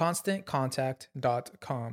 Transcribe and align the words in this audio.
ConstantContact.com. 0.00 1.92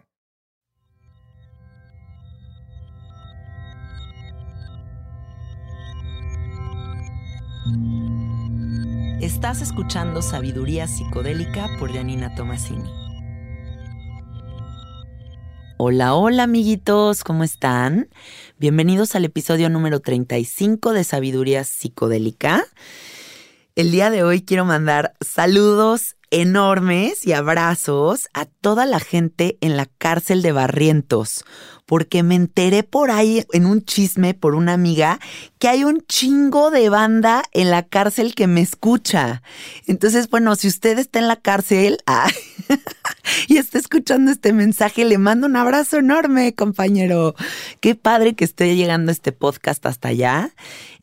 Estás 9.19 9.61
escuchando 9.61 10.21
Sabiduría 10.21 10.87
Psicodélica 10.87 11.67
por 11.77 11.91
Janina 11.91 12.33
Tomasini. 12.33 12.89
Hola, 15.75 16.15
hola 16.15 16.43
amiguitos, 16.43 17.25
¿cómo 17.25 17.43
están? 17.43 18.07
Bienvenidos 18.57 19.15
al 19.15 19.25
episodio 19.25 19.69
número 19.69 19.99
35 19.99 20.93
de 20.93 21.03
Sabiduría 21.03 21.65
Psicodélica. 21.65 22.63
El 23.75 23.91
día 23.91 24.09
de 24.09 24.23
hoy 24.23 24.43
quiero 24.43 24.63
mandar 24.63 25.13
saludos 25.19 26.16
enormes 26.31 27.25
y 27.25 27.33
abrazos 27.33 28.27
a 28.33 28.45
toda 28.45 28.85
la 28.85 28.99
gente 28.99 29.57
en 29.61 29.77
la 29.77 29.85
cárcel 29.85 30.41
de 30.41 30.51
Barrientos, 30.51 31.45
porque 31.85 32.23
me 32.23 32.35
enteré 32.35 32.83
por 32.83 33.11
ahí 33.11 33.45
en 33.53 33.65
un 33.65 33.83
chisme 33.83 34.33
por 34.33 34.55
una 34.55 34.73
amiga 34.73 35.19
que 35.59 35.67
hay 35.67 35.83
un 35.83 36.01
chingo 36.07 36.69
de 36.71 36.89
banda 36.89 37.43
en 37.53 37.71
la 37.71 37.83
cárcel 37.83 38.35
que 38.35 38.47
me 38.47 38.61
escucha. 38.61 39.41
Entonces, 39.85 40.29
bueno, 40.29 40.55
si 40.55 40.67
usted 40.67 40.99
está 40.99 41.19
en 41.19 41.27
la 41.27 41.37
cárcel 41.37 41.99
y 43.47 43.57
está 43.57 43.77
escuchando 43.77 44.31
este 44.31 44.53
mensaje, 44.53 45.05
le 45.05 45.17
mando 45.17 45.47
un 45.47 45.55
abrazo 45.55 45.97
enorme, 45.97 46.53
compañero. 46.53 47.35
Qué 47.79 47.95
padre 47.95 48.35
que 48.35 48.45
esté 48.45 48.75
llegando 48.75 49.11
este 49.11 49.31
podcast 49.31 49.85
hasta 49.85 50.09
allá. 50.09 50.51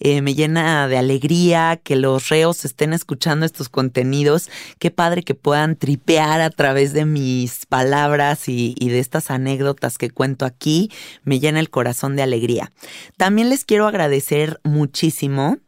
Eh, 0.00 0.22
me 0.22 0.34
llena 0.34 0.88
de 0.88 0.98
alegría 0.98 1.80
que 1.82 1.96
los 1.96 2.28
reos 2.28 2.64
estén 2.64 2.92
escuchando 2.92 3.46
estos 3.46 3.68
contenidos. 3.68 4.50
Qué 4.78 4.90
padre 4.90 5.22
que 5.22 5.34
puedan 5.34 5.76
tripear 5.76 6.40
a 6.40 6.50
través 6.50 6.92
de 6.92 7.04
mis 7.04 7.66
palabras 7.66 8.48
y, 8.48 8.74
y 8.78 8.88
de 8.88 8.98
estas 8.98 9.30
anécdotas 9.30 9.98
que 9.98 10.10
cuento 10.10 10.44
aquí. 10.44 10.90
Me 11.24 11.40
llena 11.40 11.60
el 11.60 11.70
corazón 11.70 12.16
de 12.16 12.22
alegría. 12.22 12.72
También 13.16 13.48
les 13.48 13.64
quiero 13.64 13.86
agradecer 13.86 14.60
muchísimo 14.64 15.58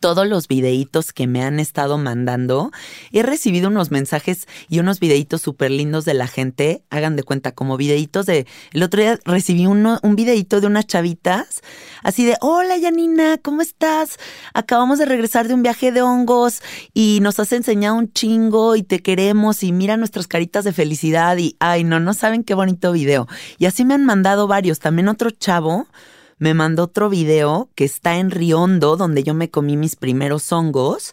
todos 0.00 0.26
los 0.26 0.48
videitos 0.48 1.12
que 1.12 1.26
me 1.26 1.42
han 1.42 1.60
estado 1.60 1.98
mandando. 1.98 2.70
He 3.12 3.22
recibido 3.22 3.68
unos 3.68 3.90
mensajes 3.90 4.46
y 4.68 4.78
unos 4.78 5.00
videitos 5.00 5.42
súper 5.42 5.70
lindos 5.70 6.04
de 6.04 6.14
la 6.14 6.26
gente. 6.26 6.82
Hagan 6.90 7.16
de 7.16 7.22
cuenta, 7.22 7.52
como 7.52 7.76
videitos 7.76 8.26
de... 8.26 8.46
El 8.72 8.82
otro 8.82 9.00
día 9.00 9.18
recibí 9.24 9.66
uno, 9.66 9.98
un 10.02 10.16
videito 10.16 10.60
de 10.60 10.66
unas 10.66 10.86
chavitas, 10.86 11.62
así 12.02 12.24
de, 12.24 12.36
hola 12.40 12.76
Janina, 12.80 13.38
¿cómo 13.38 13.62
estás? 13.62 14.18
Acabamos 14.54 14.98
de 14.98 15.06
regresar 15.06 15.48
de 15.48 15.54
un 15.54 15.62
viaje 15.62 15.92
de 15.92 16.02
hongos 16.02 16.62
y 16.92 17.18
nos 17.22 17.38
has 17.40 17.52
enseñado 17.52 17.96
un 17.96 18.12
chingo 18.12 18.76
y 18.76 18.82
te 18.82 19.00
queremos 19.00 19.62
y 19.62 19.72
mira 19.72 19.96
nuestras 19.96 20.26
caritas 20.26 20.64
de 20.64 20.72
felicidad 20.72 21.36
y, 21.36 21.56
ay, 21.60 21.84
no, 21.84 22.00
no 22.00 22.14
saben 22.14 22.44
qué 22.44 22.54
bonito 22.54 22.92
video. 22.92 23.26
Y 23.58 23.66
así 23.66 23.84
me 23.84 23.94
han 23.94 24.04
mandado 24.04 24.46
varios. 24.46 24.78
También 24.78 25.08
otro 25.08 25.30
chavo 25.30 25.86
me 26.38 26.54
mandó 26.54 26.84
otro 26.84 27.08
video 27.08 27.70
que 27.74 27.84
está 27.84 28.18
en 28.18 28.30
Riondo, 28.30 28.96
donde 28.96 29.22
yo 29.22 29.34
me 29.34 29.50
comí 29.50 29.76
mis 29.76 29.96
primeros 29.96 30.52
hongos, 30.52 31.12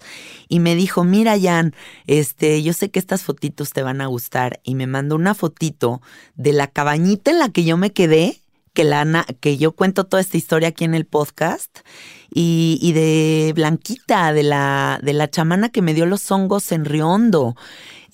y 0.50 0.59
me 0.59 0.75
dijo, 0.75 1.03
mira 1.03 1.39
Jan, 1.39 1.73
este, 2.07 2.61
yo 2.61 2.73
sé 2.73 2.91
que 2.91 3.00
estas 3.00 3.23
fotitos 3.23 3.72
te 3.72 3.83
van 3.83 4.01
a 4.01 4.07
gustar, 4.07 4.59
y 4.63 4.75
me 4.75 4.88
mandó 4.88 5.16
una 5.16 5.33
fotito 5.33 6.01
de 6.35 6.53
la 6.53 6.67
cabañita 6.67 7.31
en 7.31 7.39
la 7.39 7.50
que 7.50 7.63
yo 7.63 7.78
me 7.78 7.94
quedé, 7.94 8.41
que, 8.73 8.83
la, 8.83 9.25
que 9.39 9.57
yo 9.57 9.72
cuento 9.72 10.03
toda 10.06 10.22
esta 10.22 10.38
historia 10.38 10.69
aquí 10.69 10.83
en 10.83 10.95
el 10.95 11.06
podcast, 11.06 11.79
y, 12.33 12.79
y 12.81 12.91
de 12.94 13.53
Blanquita, 13.56 14.33
de 14.33 14.44
la, 14.44 15.00
de 15.03 15.13
la 15.13 15.29
chamana 15.29 15.69
que 15.69 15.81
me 15.81 15.94
dio 15.94 16.06
los 16.06 16.29
hongos 16.31 16.72
en 16.72 16.83
Riondo. 16.83 17.56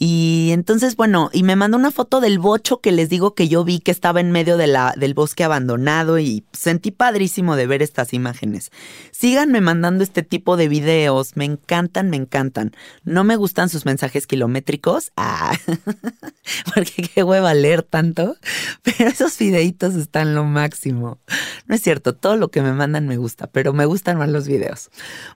Y 0.01 0.51
entonces, 0.53 0.95
bueno, 0.95 1.29
y 1.33 1.43
me 1.43 1.57
mandó 1.57 1.75
una 1.75 1.91
foto 1.91 2.21
del 2.21 2.39
bocho 2.39 2.79
que 2.79 2.93
les 2.93 3.09
digo 3.09 3.35
que 3.35 3.49
yo 3.49 3.65
vi 3.65 3.81
que 3.81 3.91
estaba 3.91 4.21
en 4.21 4.31
medio 4.31 4.55
de 4.55 4.65
la, 4.65 4.93
del 4.95 5.13
bosque 5.13 5.43
abandonado 5.43 6.19
y 6.19 6.45
sentí 6.53 6.91
padrísimo 6.91 7.57
de 7.57 7.67
ver 7.67 7.81
estas 7.81 8.13
imágenes. 8.13 8.71
Síganme 9.11 9.59
mandando 9.59 10.05
este 10.05 10.23
tipo 10.23 10.55
de 10.55 10.69
videos, 10.69 11.35
me 11.35 11.43
encantan, 11.43 12.09
me 12.09 12.15
encantan. 12.15 12.71
No 13.03 13.25
me 13.25 13.35
gustan 13.35 13.67
sus 13.67 13.85
mensajes 13.85 14.25
kilométricos, 14.25 15.11
ah, 15.17 15.57
porque 16.73 17.09
qué 17.13 17.23
hueva 17.23 17.53
leer 17.53 17.83
tanto, 17.83 18.37
pero 18.83 19.09
esos 19.09 19.37
videitos 19.37 19.95
están 19.95 20.33
lo 20.33 20.45
máximo. 20.45 21.19
No 21.67 21.75
es 21.75 21.81
cierto, 21.81 22.15
todo 22.15 22.37
lo 22.37 22.51
que 22.51 22.61
me 22.61 22.71
mandan 22.71 23.05
me 23.05 23.17
gusta, 23.17 23.47
pero 23.47 23.73
me 23.73 23.85
gustan 23.85 24.17
más 24.17 24.29
los 24.29 24.47
videos. 24.47 24.91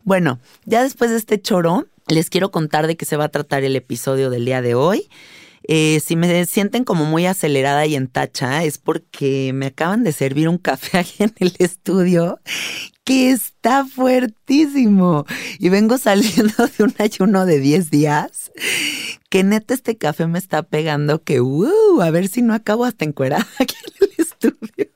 Bueno, 0.06 0.40
ya 0.64 0.84
después 0.84 1.12
de 1.12 1.18
este 1.18 1.42
choro, 1.42 1.86
les 2.08 2.30
quiero 2.30 2.52
contar 2.52 2.88
de 2.88 2.98
qué 2.98 3.06
se 3.06 3.18
va 3.18 3.26
a 3.26 3.30
tratar 3.30 3.64
el 3.64 3.76
episodio 3.76 4.30
del 4.30 4.46
día 4.46 4.62
de 4.62 4.76
hoy. 4.76 5.10
Eh, 5.66 6.02
si 6.06 6.18
me 6.18 6.46
sienten 6.46 6.84
como 6.84 7.06
muy 7.06 7.26
acelerada 7.26 7.86
y 7.86 7.96
en 7.96 8.08
tacha, 8.08 8.64
es 8.64 8.78
porque 8.78 9.52
me 9.54 9.68
acaban 9.68 10.04
de 10.04 10.12
servir 10.12 10.50
un 10.50 10.58
café 10.58 10.98
aquí 11.00 11.24
en 11.24 11.34
el 11.40 11.54
estudio 11.60 12.40
que 13.04 13.32
está 13.32 13.86
fuertísimo. 13.86 15.26
Y 15.60 15.70
vengo 15.70 15.98
saliendo 15.98 16.68
de 16.78 16.84
un 16.84 16.94
ayuno 17.00 17.46
de 17.46 17.60
10 17.60 17.90
días. 17.90 18.52
Que 19.30 19.44
neta 19.44 19.74
este 19.74 19.98
café 19.98 20.28
me 20.28 20.40
está 20.40 20.64
pegando 20.64 21.24
que, 21.24 21.42
uh, 21.42 22.02
a 22.02 22.12
ver 22.12 22.28
si 22.28 22.42
no 22.42 22.54
acabo 22.54 22.86
hasta 22.86 23.06
encuerada 23.06 23.48
aquí 23.60 23.76
en 23.86 24.10
el 24.10 24.26
estudio. 24.26 24.90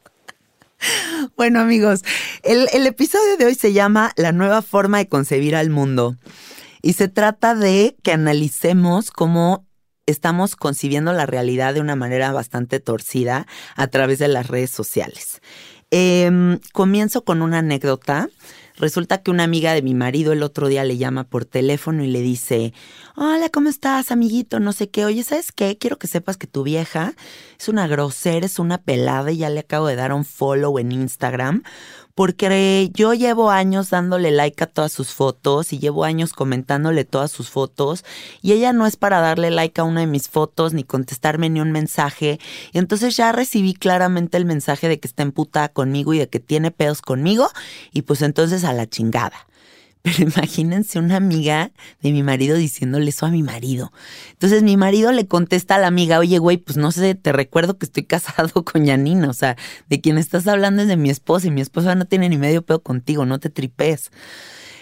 Bueno 1.36 1.60
amigos, 1.60 2.02
el, 2.44 2.68
el 2.72 2.86
episodio 2.86 3.36
de 3.38 3.46
hoy 3.46 3.56
se 3.56 3.74
llama 3.74 4.14
La 4.16 4.32
nueva 4.32 4.62
forma 4.62 5.00
de 5.00 5.08
concebir 5.08 5.56
al 5.56 5.70
mundo. 5.70 6.16
Y 6.88 6.94
se 6.94 7.10
trata 7.10 7.54
de 7.54 7.98
que 8.02 8.14
analicemos 8.14 9.12
cómo 9.12 9.68
estamos 10.06 10.56
concibiendo 10.56 11.12
la 11.12 11.26
realidad 11.26 11.74
de 11.74 11.82
una 11.82 11.98
manera 11.98 12.32
bastante 12.32 12.80
torcida 12.80 13.46
a 13.76 13.88
través 13.88 14.20
de 14.20 14.30
las 14.30 14.48
redes 14.48 14.72
sociales. 14.72 15.42
Em, 15.92 16.60
comienzo 16.72 17.26
con 17.26 17.42
una 17.42 17.58
anécdota. 17.58 18.30
Resulta 18.78 19.22
que 19.22 19.32
una 19.32 19.44
amiga 19.44 19.74
de 19.74 19.82
mi 19.82 19.96
marido 19.96 20.32
el 20.32 20.44
otro 20.44 20.70
día 20.70 20.86
le 20.86 20.96
llama 20.96 21.26
por 21.26 21.44
teléfono 21.44 22.06
y 22.06 22.08
le 22.08 22.22
dice, 22.22 22.74
hola, 23.18 23.50
¿cómo 23.50 23.68
estás, 23.68 24.10
amiguito? 24.10 24.62
No 24.62 24.72
sé 24.72 24.90
qué. 24.90 25.04
Oye, 25.04 25.24
¿sabes 25.24 25.52
qué? 25.52 25.78
Quiero 25.78 26.00
que 26.00 26.08
sepas 26.08 26.38
que 26.38 26.48
tu 26.48 26.64
vieja 26.64 27.16
es 27.60 27.68
una 27.68 27.88
grosera, 27.88 28.46
es 28.46 28.60
una 28.60 28.78
pelada 28.78 29.34
y 29.34 29.40
ya 29.40 29.50
le 29.50 29.60
acabo 29.60 29.88
de 29.88 29.98
dar 29.98 30.14
un 30.14 30.24
follow 30.24 30.80
en 30.80 30.94
Instagram 30.94 31.64
porque 32.18 32.90
yo 32.96 33.14
llevo 33.14 33.52
años 33.52 33.92
dándole 33.92 34.32
like 34.32 34.64
a 34.64 34.66
todas 34.66 34.92
sus 34.92 35.12
fotos 35.12 35.72
y 35.72 35.78
llevo 35.78 36.04
años 36.04 36.34
comentándole 36.34 37.06
todas 37.06 37.30
sus 37.30 37.52
fotos 37.52 38.04
y 38.42 38.54
ella 38.54 38.74
no 38.74 38.88
es 38.88 38.96
para 38.96 39.20
darle 39.20 39.52
like 39.52 39.80
a 39.80 39.84
una 39.84 40.00
de 40.00 40.08
mis 40.08 40.28
fotos 40.28 40.74
ni 40.74 40.84
contestarme 40.84 41.48
ni 41.52 41.62
un 41.62 41.72
mensaje. 41.72 42.40
Y 42.74 42.80
entonces 42.80 43.16
ya 43.16 43.32
recibí 43.34 43.76
claramente 43.76 44.36
el 44.38 44.46
mensaje 44.46 44.90
de 44.90 45.00
que 45.00 45.08
está 45.08 45.22
emputada 45.22 45.70
conmigo 45.70 46.12
y 46.16 46.18
de 46.18 46.28
que 46.28 46.40
tiene 46.40 46.72
pedos 46.72 47.04
conmigo 47.04 47.52
y 47.94 48.02
pues 48.02 48.24
entonces 48.24 48.64
a 48.64 48.74
la 48.74 48.88
chingada. 48.88 49.47
Pero 50.08 50.30
imagínense 50.36 51.00
una 51.00 51.18
amiga 51.18 51.72
de 52.02 52.12
mi 52.14 52.24
marido 52.24 52.56
diciéndole 52.56 53.10
eso 53.10 53.26
a 53.26 53.30
mi 53.30 53.44
marido. 53.44 53.92
Entonces 54.32 54.64
mi 54.64 54.78
marido 54.78 55.12
le 55.12 55.28
contesta 55.28 55.76
a 55.76 55.80
la 55.80 55.88
amiga, 55.88 56.20
oye, 56.20 56.38
güey, 56.38 56.58
pues 56.58 56.78
no 56.78 56.94
sé, 56.94 57.16
te 57.16 57.34
recuerdo 57.34 57.78
que 57.78 57.86
estoy 57.86 58.04
casado 58.06 58.64
con 58.64 58.86
Yanina, 58.86 59.30
o 59.30 59.34
sea, 59.34 59.58
de 59.90 60.00
quien 60.00 60.18
estás 60.18 60.48
hablando 60.48 60.82
es 60.82 60.88
de 60.88 60.96
mi 60.96 61.10
esposa 61.10 61.48
y 61.48 61.52
mi 61.52 61.62
esposa 61.62 61.96
no 61.96 62.06
tiene 62.06 62.30
ni 62.30 62.38
medio 62.38 62.62
pedo 62.62 62.82
contigo, 62.82 63.26
no 63.26 63.40
te 63.40 63.50
tripes. 63.50 64.12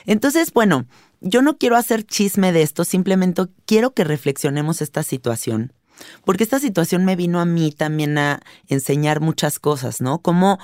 Entonces, 0.05 0.53
bueno, 0.53 0.85
yo 1.21 1.41
no 1.41 1.57
quiero 1.57 1.75
hacer 1.75 2.03
chisme 2.03 2.51
de 2.51 2.61
esto, 2.61 2.85
simplemente 2.85 3.43
quiero 3.65 3.95
que 3.95 4.03
reflexionemos 4.03 4.81
esta 4.81 5.01
situación. 5.01 5.73
Porque 6.23 6.43
esta 6.43 6.59
situación 6.59 7.05
me 7.05 7.15
vino 7.15 7.39
a 7.39 7.45
mí 7.45 7.71
también 7.71 8.17
a 8.17 8.41
enseñar 8.67 9.21
muchas 9.21 9.59
cosas, 9.59 10.01
¿no? 10.01 10.19
Como 10.19 10.59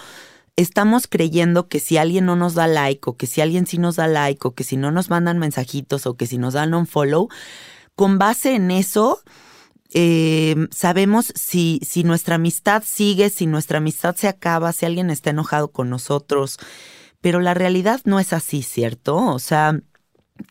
estamos 0.56 1.08
creyendo 1.08 1.68
que 1.68 1.80
si 1.80 1.98
alguien 1.98 2.26
no 2.26 2.36
nos 2.36 2.54
da 2.54 2.68
like 2.68 3.10
o 3.10 3.18
que 3.18 3.28
si 3.28 3.42
alguien 3.42 3.66
sí 3.68 3.78
nos 3.78 3.96
da 3.96 4.08
like 4.08 4.48
o 4.48 4.54
que 4.54 4.64
si 4.64 4.78
no 4.78 4.92
nos 4.92 5.10
mandan 5.10 5.40
mensajitos 5.40 6.06
o 6.06 6.16
que 6.16 6.28
si 6.28 6.38
nos 6.38 6.54
dan 6.54 6.74
un 6.74 6.88
follow, 6.88 7.30
con 7.96 8.18
base 8.18 8.56
en 8.56 8.72
eso 8.72 9.22
eh, 9.94 10.56
sabemos 10.72 11.34
si, 11.36 11.82
si 11.84 12.04
nuestra 12.04 12.36
amistad 12.36 12.84
sigue, 12.86 13.30
si 13.30 13.46
nuestra 13.46 13.80
amistad 13.80 14.16
se 14.16 14.28
acaba, 14.28 14.72
si 14.72 14.86
alguien 14.86 15.10
está 15.10 15.32
enojado 15.32 15.72
con 15.72 15.90
nosotros. 15.90 16.58
Pero 17.20 17.40
la 17.40 17.54
realidad 17.54 18.02
no 18.06 18.20
es 18.20 18.34
así, 18.34 18.64
¿cierto? 18.64 19.18
O 19.18 19.40
sea, 19.40 19.80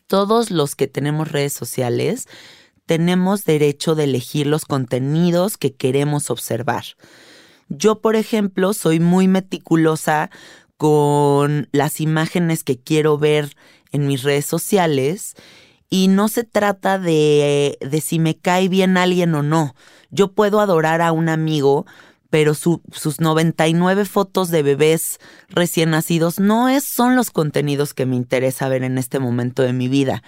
todos 0.07 0.51
los 0.51 0.75
que 0.75 0.87
tenemos 0.87 1.31
redes 1.31 1.53
sociales 1.53 2.27
tenemos 2.85 3.45
derecho 3.45 3.95
de 3.95 4.05
elegir 4.05 4.47
los 4.47 4.65
contenidos 4.65 5.57
que 5.57 5.73
queremos 5.73 6.29
observar. 6.29 6.83
Yo, 7.73 8.01
por 8.01 8.17
ejemplo, 8.17 8.73
soy 8.73 8.99
muy 8.99 9.29
meticulosa 9.29 10.29
con 10.75 11.69
las 11.71 12.01
imágenes 12.01 12.65
que 12.65 12.77
quiero 12.77 13.17
ver 13.17 13.55
en 13.93 14.07
mis 14.07 14.23
redes 14.23 14.45
sociales 14.45 15.35
y 15.89 16.09
no 16.09 16.27
se 16.27 16.43
trata 16.43 16.99
de, 16.99 17.77
si 18.03 18.19
me 18.19 18.35
cae 18.35 18.67
bien 18.67 18.97
alguien 18.97 19.33
o 19.35 19.41
no. 19.41 19.73
Yo 20.09 20.33
puedo 20.33 20.59
adorar 20.59 21.01
a 21.01 21.13
un 21.13 21.29
amigo, 21.29 21.85
pero 22.29 22.55
sus 22.55 22.81
99 23.19 24.03
fotos 24.03 24.49
de 24.49 24.63
bebés 24.63 25.19
recién 25.47 25.91
nacidos 25.91 26.39
no 26.39 26.67
es, 26.67 26.83
son 26.83 27.15
los 27.15 27.31
contenidos 27.31 27.93
que 27.93 28.05
me 28.05 28.17
interesa 28.17 28.67
ver 28.67 28.83
en 28.83 28.97
este 28.97 29.19
momento 29.19 29.63
de 29.63 29.71
mi 29.71 29.87
vida. 29.87 30.23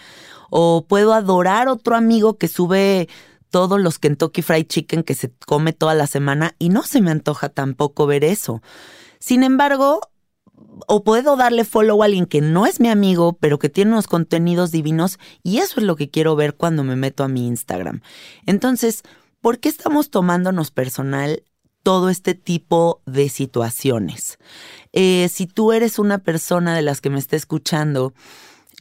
O 0.50 0.86
puedo 0.88 1.14
adorar 1.14 1.68
otro 1.68 1.96
amigo 1.96 2.38
que 2.38 2.48
sube 2.48 3.10
todos 3.54 3.80
los 3.80 4.00
Kentucky 4.00 4.42
Fried 4.42 4.66
Chicken 4.66 5.04
que 5.04 5.14
se 5.14 5.32
come 5.46 5.74
toda 5.74 5.94
la 5.94 6.08
semana 6.08 6.56
y 6.58 6.70
no 6.70 6.82
se 6.82 7.02
me 7.02 7.12
antoja 7.12 7.50
tampoco 7.50 8.08
ver 8.08 8.24
eso. 8.24 8.64
Sin 9.20 9.44
embargo, 9.44 10.02
o 10.88 11.04
puedo 11.04 11.36
darle 11.36 11.64
follow 11.64 12.02
a 12.02 12.06
alguien 12.06 12.26
que 12.26 12.42
no 12.42 12.66
es 12.66 12.80
mi 12.80 12.90
amigo, 12.90 13.38
pero 13.40 13.60
que 13.60 13.70
tiene 13.70 13.92
unos 13.92 14.08
contenidos 14.08 14.72
divinos 14.72 15.20
y 15.44 15.60
eso 15.60 15.80
es 15.80 15.86
lo 15.86 15.96
que 15.96 16.10
quiero 16.10 16.36
ver 16.36 16.56
cuando 16.56 16.84
me 16.84 16.96
meto 16.96 17.24
a 17.24 17.28
mi 17.28 17.46
Instagram. 17.46 18.02
Entonces, 18.48 19.04
¿por 19.40 19.60
qué 19.60 19.70
estamos 19.70 20.10
tomándonos 20.10 20.72
personal 20.72 21.44
todo 21.84 22.10
este 22.10 22.34
tipo 22.34 23.04
de 23.06 23.30
situaciones? 23.30 24.40
Eh, 24.94 25.30
si 25.32 25.46
tú 25.46 25.74
eres 25.74 26.00
una 26.00 26.18
persona 26.18 26.76
de 26.76 26.82
las 26.82 27.02
que 27.02 27.12
me 27.12 27.20
está 27.20 27.36
escuchando 27.36 28.16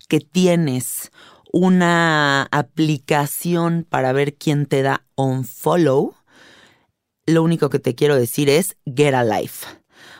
que 0.08 0.20
tienes 0.20 1.12
una 1.52 2.48
aplicación 2.50 3.86
para 3.88 4.12
ver 4.12 4.34
quién 4.34 4.66
te 4.66 4.82
da 4.82 5.04
un 5.14 5.44
follow, 5.44 6.14
lo 7.26 7.42
único 7.42 7.70
que 7.70 7.78
te 7.78 7.94
quiero 7.94 8.16
decir 8.16 8.48
es 8.48 8.76
get 8.84 9.14
a 9.14 9.22
life. 9.22 9.66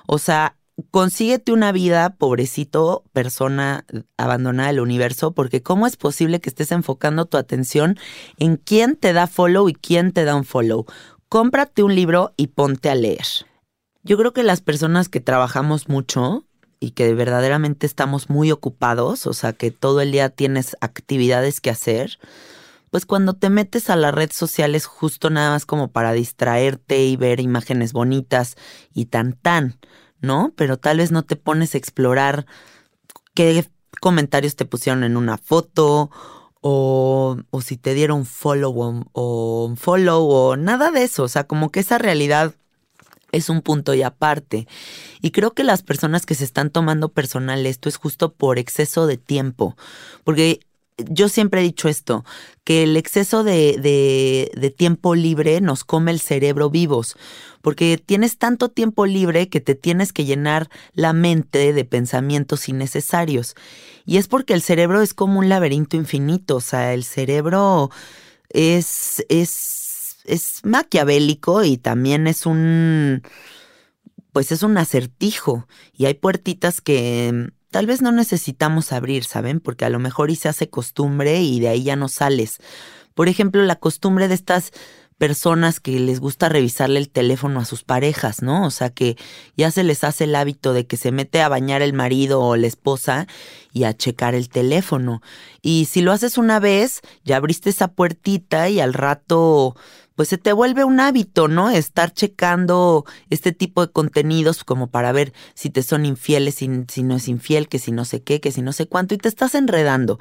O 0.07 0.19
sea, 0.19 0.57
consíguete 0.91 1.53
una 1.53 1.73
vida, 1.73 2.11
pobrecito, 2.17 3.05
persona 3.13 3.85
abandonada 4.17 4.69
del 4.69 4.81
universo, 4.81 5.33
porque 5.33 5.63
¿cómo 5.63 5.87
es 5.87 5.97
posible 5.97 6.41
que 6.41 6.51
estés 6.51 6.71
enfocando 6.71 7.25
tu 7.25 7.39
atención 7.39 7.99
en 8.39 8.57
quién 8.57 8.97
te 8.97 9.13
da 9.13 9.27
follow 9.27 9.69
y 9.69 9.75
quién 9.75 10.13
te 10.13 10.25
da 10.25 10.37
un 10.37 10.45
follow? 10.45 10.87
Cómprate 11.29 11.83
un 11.83 11.95
libro 11.95 12.35
y 12.37 12.49
ponte 12.49 12.91
a 12.91 12.95
leer. 12.95 13.27
Yo 14.03 14.19
creo 14.19 14.33
que 14.33 14.43
las 14.43 14.61
personas 14.61 15.09
que 15.09 15.21
trabajamos 15.21 15.89
mucho 15.89 16.45
y 16.83 16.91
que 16.91 17.15
verdaderamente 17.15 17.87
estamos 17.87 18.29
muy 18.29 18.51
ocupados, 18.51 19.29
o 19.29 19.35
sea, 19.35 19.53
que 19.53 19.71
todo 19.71 20.01
el 20.01 20.11
día 20.11 20.31
tienes 20.31 20.77
actividades 20.81 21.61
que 21.61 21.71
hacer, 21.71 22.19
pues 22.91 23.07
cuando 23.07 23.35
te 23.35 23.51
metes 23.51 23.89
a 23.89 23.95
la 23.95 24.11
red 24.11 24.33
social 24.33 24.75
es 24.75 24.87
justo 24.87 25.31
nada 25.31 25.51
más 25.51 25.65
como 25.65 25.93
para 25.93 26.13
distraerte 26.13 27.05
y 27.05 27.17
ver 27.17 27.39
imágenes 27.39 27.93
bonitas 27.93 28.57
y 28.93 29.05
tan 29.05 29.35
tan, 29.35 29.79
¿no? 30.21 30.53
Pero 30.57 30.77
tal 30.77 30.99
vez 30.99 31.13
no 31.13 31.23
te 31.23 31.37
pones 31.37 31.77
a 31.77 31.79
explorar 31.79 32.47
qué 33.33 33.65
comentarios 34.01 34.57
te 34.57 34.65
pusieron 34.65 35.05
en 35.05 35.17
una 35.17 35.39
foto 35.39 36.11
o, 36.63 37.37
o 37.51 37.61
si 37.61 37.77
te 37.77 37.95
dieron 37.95 38.27
follow 38.27 38.77
o, 38.77 39.05
o 39.13 39.77
follow 39.77 40.29
o 40.29 40.57
nada 40.57 40.91
de 40.91 41.05
eso, 41.05 41.23
o 41.23 41.29
sea, 41.29 41.45
como 41.45 41.71
que 41.71 41.79
esa 41.79 41.99
realidad 41.99 42.57
es 43.33 43.49
un 43.49 43.63
punto 43.63 43.95
y 43.95 44.03
aparte. 44.03 44.69
Y 45.21 45.31
creo 45.31 45.53
que 45.53 45.65
las 45.65 45.83
personas 45.83 46.27
que 46.27 46.35
se 46.35 46.45
están 46.45 46.71
tomando 46.71 47.09
personal 47.09 47.67
esto 47.67 47.89
es 47.89 47.97
justo 47.97 48.33
por 48.33 48.59
exceso 48.59 49.07
de 49.07 49.17
tiempo, 49.17 49.77
porque 50.25 50.61
yo 50.99 51.29
siempre 51.29 51.61
he 51.61 51.65
dicho 51.65 51.89
esto, 51.89 52.25
que 52.65 52.83
el 52.83 52.97
exceso 52.97 53.45
de, 53.45 53.79
de, 53.79 54.53
de, 54.55 54.71
tiempo 54.71 55.15
libre 55.15 55.61
nos 55.61 55.85
come 55.85 56.13
el 56.13 56.21
cerebro 56.21 56.71
vivos, 56.71 57.17
porque 57.63 58.01
tienes 58.05 58.39
tanto 58.39 58.69
tiempo 58.69 59.07
libre 59.07 59.49
que 59.49 59.61
te 59.61 59.75
tienes 59.75 60.13
que 60.13 60.25
llenar 60.25 60.69
la 60.93 61.13
mente 61.13 61.73
de 61.73 61.85
pensamientos 61.85 62.69
innecesarios. 62.69 63.55
Y 64.05 64.19
es 64.19 64.29
porque 64.29 64.55
el 64.55 64.63
cerebro 64.63 65.01
es 65.01 65.15
como 65.15 65.39
un 65.39 65.49
laberinto 65.49 65.97
infinito, 65.97 66.57
o 66.57 66.61
sea, 66.61 66.93
el 66.93 67.05
cerebro 67.05 67.91
es, 68.51 69.25
es 69.29 69.82
es 70.25 70.61
maquiavélico 70.65 71.65
y 71.65 71.77
también 71.77 72.27
es 72.27 72.47
un, 72.47 73.23
pues 74.33 74.53
es 74.53 74.63
un 74.63 74.79
acertijo 74.79 75.67
y 75.93 76.07
hay 76.07 76.15
puertitas 76.15 76.81
que 76.81 77.51
tal 77.71 77.87
vez 77.87 78.03
no 78.03 78.13
necesitamos 78.13 78.93
abrir, 78.93 79.25
¿saben? 79.25 79.61
Porque 79.61 79.85
a 79.85 79.91
lo 79.91 79.99
mejor 79.99 80.31
y 80.31 80.37
se 80.37 80.49
hace 80.49 80.69
costumbre 80.69 81.43
y 81.43 81.61
de 81.61 81.69
ahí 81.69 81.83
ya 81.85 81.97
no 81.97 82.09
sales. 82.09 82.59
Por 83.15 83.29
ejemplo, 83.29 83.63
la 83.63 83.77
costumbre 83.77 84.29
de 84.29 84.35
estas 84.35 84.73
personas 85.23 85.79
que 85.79 86.01
les 86.01 86.19
gusta 86.19 86.49
revisarle 86.49 86.99
el 86.99 87.09
teléfono 87.09 87.61
a 87.61 87.65
sus 87.65 87.85
parejas, 87.85 88.43
¿no? 88.43 88.67
O 88.67 88.71
sea, 88.71 88.91
que 88.91 89.17
ya 89.57 89.71
se 89.71 89.85
les 89.85 90.03
hace 90.03 90.25
el 90.25 90.35
hábito 90.35 90.73
de 90.73 90.87
que 90.87 90.97
se 90.97 91.13
mete 91.13 91.41
a 91.41 91.49
bañar 91.49 91.81
el 91.81 91.93
marido 91.93 92.41
o 92.41 92.57
la 92.57 92.67
esposa 92.67 93.29
y 93.73 93.85
a 93.85 93.97
checar 93.97 94.35
el 94.35 94.49
teléfono. 94.49 95.23
Y 95.61 95.85
si 95.85 96.01
lo 96.01 96.11
haces 96.11 96.39
una 96.39 96.59
vez, 96.59 97.03
ya 97.25 97.37
abriste 97.37 97.71
esa 97.71 97.89
puertita 97.93 98.69
y 98.69 98.81
al 98.81 98.95
rato 98.95 99.77
pues 100.15 100.29
se 100.29 100.39
te 100.39 100.53
vuelve 100.53 100.85
un 100.85 101.01
hábito, 101.01 101.49
¿no? 101.49 101.71
Estar 101.71 102.13
checando 102.13 103.05
este 103.31 103.53
tipo 103.53 103.85
de 103.85 103.93
contenidos 103.93 104.65
como 104.65 104.91
para 104.91 105.13
ver 105.13 105.33
si 105.55 105.71
te 105.71 105.83
son 105.83 106.07
infieles, 106.07 106.57
si, 106.57 106.69
no 106.69 107.17
es 107.17 107.29
infiel, 107.29 107.69
que 107.69 107.79
si 107.79 107.93
no 107.93 108.05
sé 108.05 108.23
qué, 108.23 108.41
que 108.41 108.53
si 108.53 108.63
no 108.63 108.73
sé 108.73 108.87
cuánto, 108.87 109.15
y 109.15 109.19
te 109.19 109.29
estás 109.29 109.55
enredando. 109.55 110.19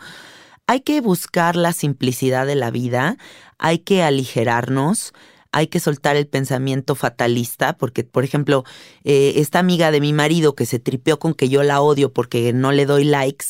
Hay 0.68 0.82
que 0.82 1.02
buscar 1.02 1.56
la 1.56 1.74
simplicidad 1.74 2.46
de 2.46 2.56
la 2.56 2.72
vida, 2.72 3.18
hay 3.58 3.80
que 3.80 4.04
aligerarnos, 4.04 5.14
hay 5.52 5.68
que 5.68 5.82
soltar 5.82 6.16
el 6.16 6.28
pensamiento 6.28 6.96
fatalista, 6.96 7.74
porque, 7.74 8.04
por 8.04 8.24
ejemplo, 8.24 8.64
eh, 9.04 9.34
esta 9.36 9.60
amiga 9.60 9.92
de 9.92 10.00
mi 10.00 10.14
marido 10.14 10.56
que 10.56 10.66
se 10.66 10.80
tripeó 10.80 11.20
con 11.20 11.34
que 11.34 11.50
yo 11.50 11.64
la 11.64 11.82
odio 11.82 12.14
porque 12.14 12.54
no 12.54 12.72
le 12.72 12.86
doy 12.86 13.04
likes, 13.04 13.48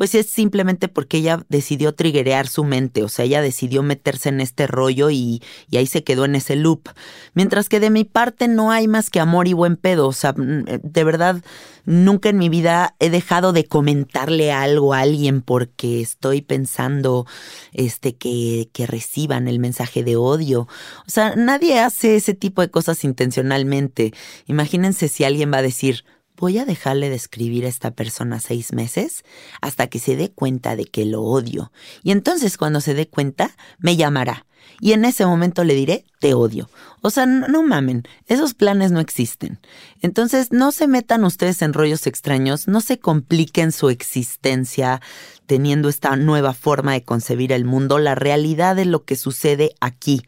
pues 0.00 0.14
es 0.14 0.30
simplemente 0.30 0.88
porque 0.88 1.18
ella 1.18 1.44
decidió 1.50 1.94
triguerear 1.94 2.48
su 2.48 2.64
mente, 2.64 3.02
o 3.02 3.10
sea, 3.10 3.26
ella 3.26 3.42
decidió 3.42 3.82
meterse 3.82 4.30
en 4.30 4.40
este 4.40 4.66
rollo 4.66 5.10
y, 5.10 5.42
y, 5.68 5.76
ahí 5.76 5.84
se 5.84 6.02
quedó 6.02 6.24
en 6.24 6.36
ese 6.36 6.56
loop. 6.56 6.88
Mientras 7.34 7.68
que 7.68 7.80
de 7.80 7.90
mi 7.90 8.04
parte 8.04 8.48
no 8.48 8.70
hay 8.70 8.88
más 8.88 9.10
que 9.10 9.20
amor 9.20 9.46
y 9.46 9.52
buen 9.52 9.76
pedo, 9.76 10.08
o 10.08 10.14
sea, 10.14 10.32
mm, 10.32 10.64
de 10.82 11.04
verdad 11.04 11.42
Nunca 11.84 12.28
en 12.28 12.38
mi 12.38 12.48
vida 12.48 12.94
he 12.98 13.10
dejado 13.10 13.52
de 13.52 13.64
comentarle 13.64 14.52
algo 14.52 14.94
a 14.94 15.00
alguien 15.00 15.42
porque 15.42 16.00
estoy 16.00 16.42
pensando 16.42 17.26
este, 17.72 18.16
que, 18.16 18.68
que 18.72 18.86
reciban 18.86 19.48
el 19.48 19.58
mensaje 19.58 20.04
de 20.04 20.16
odio. 20.16 20.68
O 21.06 21.10
sea, 21.10 21.34
nadie 21.36 21.80
hace 21.80 22.16
ese 22.16 22.34
tipo 22.34 22.62
de 22.62 22.70
cosas 22.70 23.02
intencionalmente. 23.04 24.12
Imagínense 24.46 25.08
si 25.08 25.24
alguien 25.24 25.52
va 25.52 25.58
a 25.58 25.62
decir, 25.62 26.04
voy 26.40 26.58
a 26.58 26.64
dejarle 26.64 27.10
de 27.10 27.16
escribir 27.16 27.66
a 27.66 27.68
esta 27.68 27.92
persona 27.92 28.40
seis 28.40 28.72
meses 28.72 29.24
hasta 29.60 29.86
que 29.86 29.98
se 29.98 30.16
dé 30.16 30.32
cuenta 30.32 30.74
de 30.74 30.86
que 30.86 31.04
lo 31.04 31.22
odio. 31.22 31.70
Y 32.02 32.10
entonces 32.10 32.56
cuando 32.56 32.80
se 32.80 32.94
dé 32.94 33.06
cuenta, 33.06 33.54
me 33.78 33.96
llamará. 33.96 34.46
Y 34.80 34.92
en 34.92 35.04
ese 35.04 35.26
momento 35.26 35.62
le 35.62 35.74
diré, 35.74 36.06
te 36.20 36.32
odio. 36.32 36.70
O 37.02 37.10
sea, 37.10 37.26
no, 37.26 37.62
mamen, 37.62 38.04
esos 38.26 38.54
planes 38.54 38.92
no 38.92 39.00
existen. 39.00 39.58
Entonces, 40.00 40.52
no 40.52 40.72
se 40.72 40.86
metan 40.86 41.24
ustedes 41.24 41.60
en 41.60 41.74
rollos 41.74 42.06
extraños, 42.06 42.66
no 42.66 42.80
se 42.80 42.98
compliquen 42.98 43.72
su 43.72 43.90
existencia 43.90 45.02
teniendo 45.46 45.88
esta 45.88 46.16
nueva 46.16 46.54
forma 46.54 46.92
de 46.92 47.04
concebir 47.04 47.52
el 47.52 47.64
mundo, 47.64 47.98
la 47.98 48.14
realidad 48.14 48.74
de 48.76 48.86
lo 48.86 49.04
que 49.04 49.16
sucede 49.16 49.74
aquí 49.80 50.22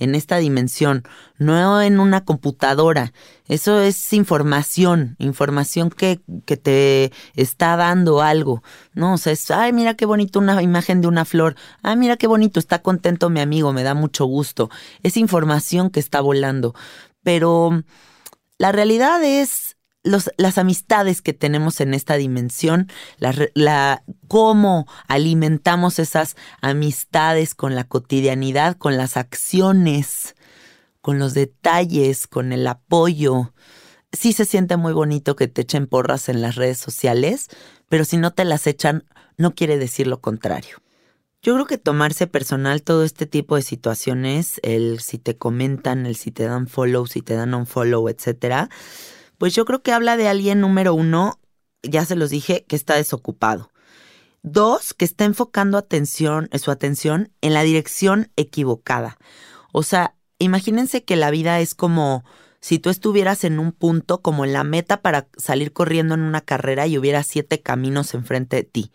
en 0.00 0.16
esta 0.16 0.38
dimensión, 0.38 1.04
no 1.38 1.80
en 1.80 2.00
una 2.00 2.24
computadora. 2.24 3.12
Eso 3.46 3.80
es 3.80 4.12
información, 4.12 5.14
información 5.18 5.90
que, 5.90 6.20
que, 6.46 6.56
te 6.56 7.12
está 7.36 7.76
dando 7.76 8.22
algo. 8.22 8.62
No, 8.94 9.14
o 9.14 9.18
sea, 9.18 9.32
es, 9.32 9.50
ay, 9.50 9.72
mira 9.72 9.94
qué 9.94 10.06
bonito 10.06 10.40
una 10.40 10.60
imagen 10.62 11.00
de 11.00 11.08
una 11.08 11.24
flor. 11.24 11.54
Ay, 11.82 11.96
mira 11.96 12.16
qué 12.16 12.26
bonito, 12.26 12.58
está 12.58 12.82
contento 12.82 13.30
mi 13.30 13.40
amigo, 13.40 13.72
me 13.72 13.84
da 13.84 13.94
mucho 13.94 14.24
gusto. 14.24 14.70
Es 15.02 15.16
información 15.16 15.90
que 15.90 16.00
está 16.00 16.20
volando. 16.20 16.74
Pero 17.22 17.84
la 18.58 18.72
realidad 18.72 19.22
es 19.22 19.76
las 20.02 20.58
amistades 20.58 21.20
que 21.20 21.32
tenemos 21.32 21.80
en 21.80 21.94
esta 21.94 22.16
dimensión, 22.16 22.88
la, 23.18 24.02
cómo 24.28 24.86
alimentamos 25.08 25.98
esas 25.98 26.36
amistades 26.62 27.54
con 27.54 27.74
la 27.74 27.84
cotidianidad, 27.84 28.76
con 28.76 28.96
las 28.96 29.16
acciones, 29.16 30.34
con 31.02 31.18
los 31.18 31.34
detalles, 31.34 32.26
con 32.26 32.52
el 32.52 32.66
apoyo. 32.66 33.52
Sí 34.12 34.32
se 34.32 34.44
siente 34.44 34.76
muy 34.76 34.92
bonito 34.92 35.36
que 35.36 35.48
te 35.48 35.62
echen 35.62 35.86
porras 35.86 36.28
en 36.28 36.40
las 36.40 36.56
redes 36.56 36.78
sociales, 36.78 37.48
pero 37.88 38.04
si 38.04 38.16
no 38.16 38.32
te 38.32 38.44
las 38.44 38.66
echan, 38.66 39.04
no 39.36 39.54
quiere 39.54 39.78
decir 39.78 40.06
lo 40.06 40.20
contrario. 40.20 40.78
Yo 41.42 41.54
creo 41.54 41.66
que 41.66 41.78
tomarse 41.78 42.26
personal 42.26 42.82
todo 42.82 43.02
este 43.02 43.24
tipo 43.24 43.56
de 43.56 43.62
situaciones, 43.62 44.60
el 44.62 45.00
si 45.00 45.16
te 45.16 45.38
comentan, 45.38 46.04
el 46.04 46.16
si 46.16 46.30
te 46.30 46.44
dan 46.44 46.68
follow, 46.68 47.06
si 47.06 47.22
te 47.22 47.34
dan 47.34 47.54
un 47.54 47.66
follow, 47.66 48.10
etcétera, 48.10 48.68
pues 49.40 49.54
yo 49.54 49.64
creo 49.64 49.82
que 49.82 49.90
habla 49.90 50.18
de 50.18 50.28
alguien 50.28 50.60
número 50.60 50.92
uno, 50.92 51.40
ya 51.82 52.04
se 52.04 52.14
los 52.14 52.28
dije, 52.28 52.66
que 52.68 52.76
está 52.76 52.96
desocupado. 52.96 53.70
Dos, 54.42 54.92
que 54.92 55.06
está 55.06 55.24
enfocando 55.24 55.78
atención, 55.78 56.50
su 56.58 56.70
atención 56.70 57.32
en 57.40 57.54
la 57.54 57.62
dirección 57.62 58.30
equivocada. 58.36 59.16
O 59.72 59.82
sea, 59.82 60.14
imagínense 60.38 61.04
que 61.04 61.16
la 61.16 61.30
vida 61.30 61.58
es 61.60 61.74
como 61.74 62.22
si 62.60 62.78
tú 62.78 62.90
estuvieras 62.90 63.44
en 63.44 63.58
un 63.58 63.72
punto, 63.72 64.20
como 64.20 64.44
en 64.44 64.52
la 64.52 64.62
meta 64.62 65.00
para 65.00 65.26
salir 65.38 65.72
corriendo 65.72 66.12
en 66.12 66.20
una 66.20 66.42
carrera 66.42 66.86
y 66.86 66.98
hubiera 66.98 67.22
siete 67.22 67.62
caminos 67.62 68.12
enfrente 68.12 68.56
de 68.56 68.64
ti 68.64 68.92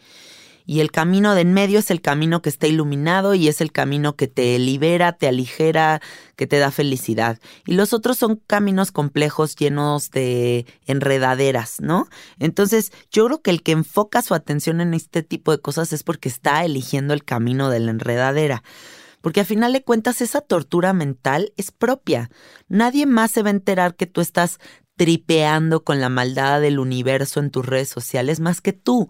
y 0.66 0.80
el 0.80 0.92
camino 0.92 1.36
de 1.36 1.46
en 1.46 1.54
medio 1.54 1.78
es 1.80 1.92
el 1.92 2.02
camino 2.02 2.42
que 2.42 2.50
está 2.50 2.66
iluminado 2.66 3.36
y 3.36 3.48
es 3.48 3.62
el 3.62 3.72
camino 3.72 4.16
que 4.16 4.28
te 4.28 4.58
libera, 4.58 5.14
te 5.14 5.28
aligera, 5.28 6.02
que 6.36 6.48
te 6.48 6.58
da 6.58 6.72
felicidad. 6.72 7.40
Y 7.68 7.76
los 7.76 7.94
otros 7.94 8.18
son 8.18 8.42
caminos 8.48 8.92
complejos 8.92 9.56
llenos 9.56 10.10
de 10.10 10.66
enredaderas, 10.88 11.80
¿no? 11.82 12.08
Entonces, 12.40 12.92
yo 13.12 13.28
creo 13.28 13.42
que 13.42 13.52
el 13.52 13.62
que 13.62 13.74
enfoca 13.74 14.24
su 14.24 14.34
atención 14.34 14.82
en 14.82 14.96
este 14.96 15.22
tipo 15.22 15.52
de 15.52 15.60
cosas 15.60 15.94
es 15.94 16.02
porque 16.02 16.30
está 16.30 16.66
eligiendo 16.66 17.14
el 17.14 17.24
camino 17.24 17.70
de 17.70 17.80
la 17.80 17.92
enredadera. 17.92 18.64
Porque 19.22 19.42
a 19.42 19.46
final 19.46 19.74
de 19.74 19.84
cuentas 19.84 20.22
esa 20.22 20.42
tortura 20.42 20.94
mental 20.94 21.54
es 21.58 21.72
propia. 21.72 22.30
Nadie 22.68 23.06
más 23.06 23.32
se 23.32 23.44
va 23.44 23.50
a 23.50 23.52
enterar 23.52 23.96
que 23.96 24.06
tú 24.08 24.22
estás 24.22 24.60
tripeando 24.96 25.84
con 25.84 26.00
la 26.00 26.10
maldad 26.10 26.62
del 26.62 26.80
universo 26.80 27.40
en 27.40 27.52
tus 27.52 27.66
redes 27.66 27.90
sociales 27.90 28.40
más 28.40 28.62
que 28.62 28.74
tú. 28.74 29.10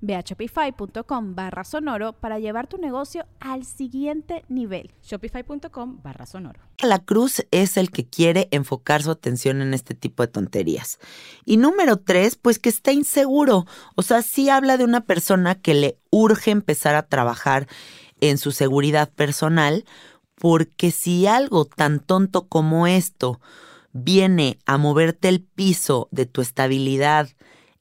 Ve 0.00 0.14
a 0.14 0.20
shopify.com 0.20 1.34
barra 1.34 1.64
sonoro 1.64 2.12
para 2.12 2.38
llevar 2.38 2.66
tu 2.66 2.78
negocio 2.78 3.26
al 3.38 3.64
siguiente 3.64 4.44
nivel. 4.48 4.90
Shopify.com 5.02 6.00
barra 6.02 6.26
sonoro. 6.26 6.60
La 6.82 6.98
cruz 6.98 7.46
es 7.50 7.76
el 7.76 7.90
que 7.90 8.06
quiere 8.06 8.48
enfocar 8.50 9.02
su 9.02 9.10
atención 9.10 9.60
en 9.62 9.74
este 9.74 9.94
tipo 9.94 10.22
de 10.22 10.28
tonterías. 10.28 10.98
Y 11.44 11.56
número 11.56 11.98
tres, 11.98 12.36
pues 12.36 12.58
que 12.58 12.68
está 12.68 12.92
inseguro. 12.92 13.66
O 13.96 14.02
sea, 14.02 14.22
sí 14.22 14.48
habla 14.48 14.76
de 14.76 14.84
una 14.84 15.02
persona 15.02 15.54
que 15.54 15.74
le 15.74 15.98
urge 16.10 16.50
empezar 16.50 16.94
a 16.94 17.06
trabajar 17.06 17.66
en 18.20 18.38
su 18.38 18.52
seguridad 18.52 19.10
personal, 19.10 19.84
porque 20.34 20.90
si 20.90 21.26
algo 21.26 21.64
tan 21.64 22.00
tonto 22.00 22.48
como 22.48 22.86
esto 22.86 23.40
viene 23.92 24.58
a 24.66 24.78
moverte 24.78 25.28
el 25.28 25.42
piso 25.42 26.08
de 26.10 26.26
tu 26.26 26.40
estabilidad 26.40 27.28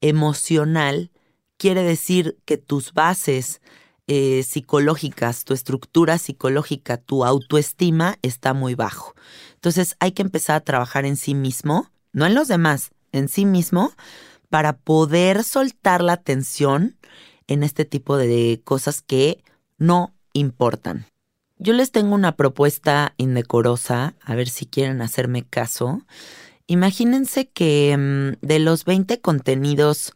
emocional, 0.01 1.11
quiere 1.59 1.83
decir 1.83 2.39
que 2.45 2.57
tus 2.57 2.93
bases 2.93 3.61
eh, 4.07 4.41
psicológicas, 4.41 5.43
tu 5.43 5.53
estructura 5.53 6.17
psicológica, 6.17 6.97
tu 6.97 7.23
autoestima 7.23 8.17
está 8.23 8.55
muy 8.55 8.73
bajo. 8.73 9.13
Entonces 9.53 9.95
hay 9.99 10.13
que 10.13 10.23
empezar 10.23 10.55
a 10.55 10.63
trabajar 10.63 11.05
en 11.05 11.17
sí 11.17 11.35
mismo, 11.35 11.91
no 12.13 12.25
en 12.25 12.33
los 12.33 12.47
demás, 12.47 12.91
en 13.11 13.27
sí 13.27 13.45
mismo, 13.45 13.91
para 14.49 14.77
poder 14.77 15.43
soltar 15.43 16.01
la 16.01 16.13
atención 16.13 16.97
en 17.45 17.61
este 17.61 17.85
tipo 17.85 18.17
de 18.17 18.61
cosas 18.63 19.01
que 19.01 19.43
no 19.77 20.15
importan. 20.33 21.05
Yo 21.57 21.73
les 21.73 21.91
tengo 21.91 22.15
una 22.15 22.37
propuesta 22.37 23.13
indecorosa, 23.17 24.15
a 24.23 24.33
ver 24.33 24.47
si 24.47 24.65
quieren 24.65 25.01
hacerme 25.01 25.43
caso. 25.43 26.01
Imagínense 26.67 27.49
que 27.49 27.95
mm, 27.97 28.45
de 28.45 28.59
los 28.59 28.85
20 28.85 29.19
contenidos 29.19 30.13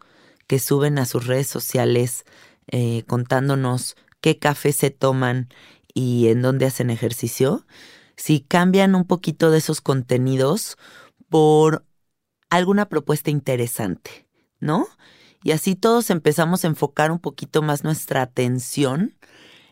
que 0.47 0.59
suben 0.59 0.99
a 0.99 1.05
sus 1.05 1.27
redes 1.27 1.47
sociales 1.47 2.25
eh, 2.67 3.03
contándonos 3.07 3.95
qué 4.21 4.39
café 4.39 4.71
se 4.71 4.89
toman 4.89 5.49
y 5.93 6.27
en 6.27 6.41
dónde 6.41 6.65
hacen 6.65 6.89
ejercicio, 6.89 7.65
si 8.15 8.41
cambian 8.41 8.95
un 8.95 9.05
poquito 9.05 9.51
de 9.51 9.57
esos 9.59 9.81
contenidos 9.81 10.77
por 11.29 11.85
alguna 12.49 12.87
propuesta 12.87 13.31
interesante, 13.31 14.27
¿no? 14.59 14.87
Y 15.43 15.51
así 15.51 15.75
todos 15.75 16.09
empezamos 16.09 16.63
a 16.63 16.67
enfocar 16.67 17.11
un 17.11 17.19
poquito 17.19 17.61
más 17.61 17.83
nuestra 17.83 18.21
atención 18.21 19.15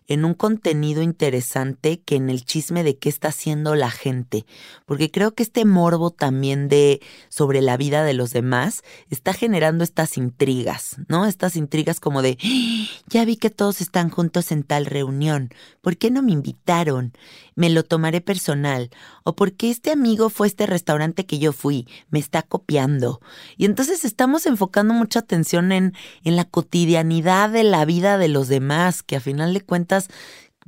en 0.08 0.26
un 0.26 0.34
contenido 0.34 1.02
interesante 1.02 2.02
que 2.02 2.16
en 2.16 2.30
el 2.30 2.44
chisme 2.44 2.84
de 2.84 2.98
qué 2.98 3.10
está 3.10 3.30
haciendo 3.30 3.76
la 3.76 3.92
gente, 3.92 4.46
porque 4.86 5.12
creo 5.12 5.34
que 5.34 5.44
este 5.44 5.66
morbo 5.66 6.12
también 6.12 6.68
de 6.68 7.02
sobre 7.30 7.62
la 7.62 7.78
vida 7.78 8.04
de 8.04 8.14
los 8.14 8.32
demás 8.32 8.84
está 9.10 9.34
generando 9.34 9.84
estas 9.84 10.18
intrigas, 10.18 10.98
¿no? 11.08 11.26
Estas 11.26 11.56
intrigas 11.56 12.00
como 12.00 12.22
de, 12.22 12.38
¡Ah! 12.44 12.88
ya 13.08 13.26
vi 13.26 13.38
que 13.38 13.50
todos 13.50 13.82
están 13.82 14.10
juntos 14.10 14.52
en 14.52 14.64
tal 14.64 14.86
reunión, 14.86 15.50
¿por 15.82 15.98
qué 15.98 16.12
no 16.12 16.22
me 16.22 16.32
invitaron? 16.32 17.14
Me 17.56 17.70
lo 17.70 17.84
tomaré 17.84 18.22
personal, 18.22 18.90
o 19.24 19.36
por 19.36 19.54
qué 19.54 19.70
este 19.70 19.92
amigo 19.92 20.30
fue 20.30 20.48
este 20.48 20.66
restaurante 20.66 21.26
que 21.26 21.40
yo 21.40 21.52
fui, 21.54 21.88
me 22.10 22.20
está 22.20 22.42
copiando. 22.44 23.20
Y 23.58 23.66
entonces 23.66 24.06
estamos 24.06 24.46
enfocando 24.46 24.94
mucha 24.94 25.20
atención 25.20 25.72
en, 25.72 25.94
en 26.24 26.36
la 26.36 26.46
cotidianidad 26.46 27.50
de 27.50 27.64
la 27.64 27.84
vida 27.86 28.18
de 28.18 28.30
los 28.30 28.48
demás, 28.48 29.04
que 29.04 29.18
a 29.18 29.22
final 29.22 29.54
de 29.54 29.62
cuentas 29.62 30.08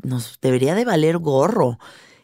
nos 0.02 0.40
debería 0.42 0.76
de 0.76 0.86
valer 0.86 1.18
gorro. 1.18 1.78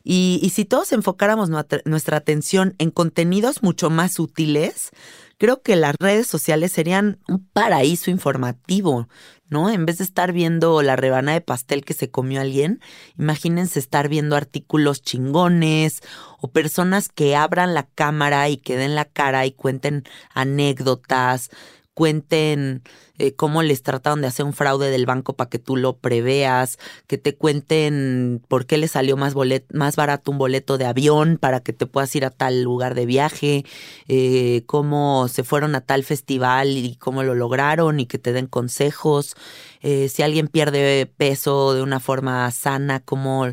Y, 0.03 0.51
si 0.53 0.65
todos 0.65 0.91
enfocáramos 0.91 1.49
nuestra 1.49 2.17
atención 2.17 2.73
en 2.79 2.89
contenidos 2.89 3.61
mucho 3.61 3.89
más 3.89 4.17
útiles, 4.17 4.89
creo 5.37 5.61
que 5.61 5.75
las 5.75 5.95
redes 5.99 6.25
sociales 6.25 6.71
serían 6.71 7.19
un 7.27 7.45
paraíso 7.45 8.09
informativo, 8.09 9.07
¿no? 9.49 9.69
En 9.69 9.85
vez 9.85 9.97
de 9.97 10.03
estar 10.03 10.31
viendo 10.31 10.81
la 10.81 10.95
rebana 10.95 11.33
de 11.33 11.41
pastel 11.41 11.83
que 11.83 11.93
se 11.93 12.09
comió 12.09 12.41
alguien, 12.41 12.81
imagínense 13.17 13.79
estar 13.79 14.07
viendo 14.07 14.35
artículos 14.35 15.01
chingones 15.01 16.01
o 16.39 16.51
personas 16.51 17.09
que 17.09 17.35
abran 17.35 17.73
la 17.73 17.83
cámara 17.83 18.47
y 18.49 18.57
que 18.57 18.77
den 18.77 18.95
la 18.95 19.05
cara 19.05 19.45
y 19.45 19.51
cuenten 19.51 20.03
anécdotas, 20.33 21.49
cuenten 21.93 22.83
eh, 23.19 23.33
cómo 23.35 23.61
les 23.63 23.83
trataron 23.83 24.21
de 24.21 24.27
hacer 24.27 24.45
un 24.45 24.53
fraude 24.53 24.89
del 24.89 25.05
banco 25.05 25.33
para 25.33 25.49
que 25.49 25.59
tú 25.59 25.75
lo 25.75 25.97
preveas, 25.97 26.79
que 27.05 27.17
te 27.17 27.35
cuenten 27.35 28.41
por 28.47 28.65
qué 28.65 28.77
les 28.77 28.91
salió 28.91 29.17
más, 29.17 29.35
más 29.73 29.95
barato 29.95 30.31
un 30.31 30.37
boleto 30.37 30.77
de 30.77 30.85
avión 30.85 31.37
para 31.37 31.59
que 31.59 31.73
te 31.73 31.85
puedas 31.85 32.15
ir 32.15 32.25
a 32.25 32.29
tal 32.29 32.63
lugar 32.63 32.95
de 32.95 33.05
viaje, 33.05 33.65
eh, 34.07 34.63
cómo 34.65 35.27
se 35.27 35.43
fueron 35.43 35.75
a 35.75 35.81
tal 35.81 36.03
festival 36.03 36.69
y 36.69 36.95
cómo 36.95 37.23
lo 37.23 37.35
lograron 37.35 37.99
y 37.99 38.05
que 38.05 38.19
te 38.19 38.33
den 38.33 38.47
consejos, 38.47 39.35
eh, 39.81 40.09
si 40.09 40.23
alguien 40.23 40.47
pierde 40.47 41.05
peso 41.05 41.73
de 41.73 41.81
una 41.81 41.99
forma 41.99 42.49
sana, 42.51 42.99
cómo 42.99 43.47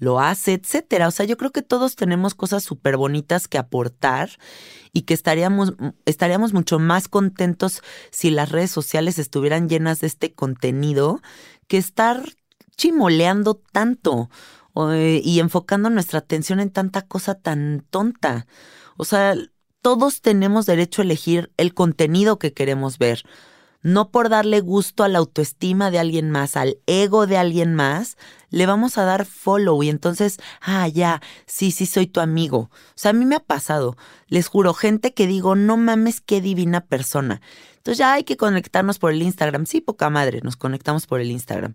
lo 0.00 0.18
hace, 0.18 0.54
etcétera. 0.54 1.06
O 1.06 1.10
sea, 1.10 1.26
yo 1.26 1.36
creo 1.36 1.52
que 1.52 1.62
todos 1.62 1.94
tenemos 1.94 2.34
cosas 2.34 2.64
súper 2.64 2.96
bonitas 2.96 3.46
que 3.46 3.58
aportar 3.58 4.30
y 4.92 5.02
que 5.02 5.14
estaríamos, 5.14 5.74
estaríamos 6.06 6.52
mucho 6.52 6.78
más 6.78 7.06
contentos 7.06 7.82
si 8.10 8.30
las 8.30 8.50
redes 8.50 8.70
sociales 8.70 9.09
estuvieran 9.18 9.68
llenas 9.68 10.00
de 10.00 10.06
este 10.06 10.32
contenido 10.32 11.20
que 11.68 11.78
estar 11.78 12.22
chimoleando 12.76 13.54
tanto 13.72 14.30
y 15.22 15.40
enfocando 15.40 15.90
nuestra 15.90 16.20
atención 16.20 16.60
en 16.60 16.70
tanta 16.70 17.02
cosa 17.02 17.34
tan 17.34 17.84
tonta. 17.90 18.46
O 18.96 19.04
sea, 19.04 19.34
todos 19.82 20.20
tenemos 20.20 20.66
derecho 20.66 21.02
a 21.02 21.04
elegir 21.04 21.52
el 21.56 21.74
contenido 21.74 22.38
que 22.38 22.52
queremos 22.52 22.98
ver 22.98 23.24
no 23.82 24.10
por 24.10 24.28
darle 24.28 24.60
gusto 24.60 25.04
a 25.04 25.08
la 25.08 25.18
autoestima 25.18 25.90
de 25.90 25.98
alguien 25.98 26.30
más, 26.30 26.56
al 26.56 26.78
ego 26.86 27.26
de 27.26 27.38
alguien 27.38 27.74
más, 27.74 28.16
le 28.50 28.66
vamos 28.66 28.98
a 28.98 29.04
dar 29.04 29.24
follow 29.24 29.82
y 29.82 29.88
entonces, 29.88 30.38
ah, 30.60 30.86
ya, 30.88 31.22
sí, 31.46 31.70
sí 31.70 31.86
soy 31.86 32.06
tu 32.06 32.20
amigo. 32.20 32.70
O 32.70 32.92
sea, 32.94 33.10
a 33.10 33.14
mí 33.14 33.24
me 33.24 33.36
ha 33.36 33.40
pasado, 33.40 33.96
les 34.28 34.48
juro, 34.48 34.74
gente 34.74 35.14
que 35.14 35.26
digo, 35.26 35.56
no 35.56 35.76
mames, 35.76 36.20
qué 36.20 36.40
divina 36.40 36.82
persona. 36.82 37.40
Entonces 37.80 37.98
ya 37.98 38.12
hay 38.12 38.24
que 38.24 38.36
conectarnos 38.36 38.98
por 38.98 39.10
el 39.10 39.22
Instagram. 39.22 39.64
Sí, 39.64 39.80
poca 39.80 40.10
madre, 40.10 40.40
nos 40.42 40.56
conectamos 40.56 41.06
por 41.06 41.20
el 41.20 41.30
Instagram. 41.30 41.74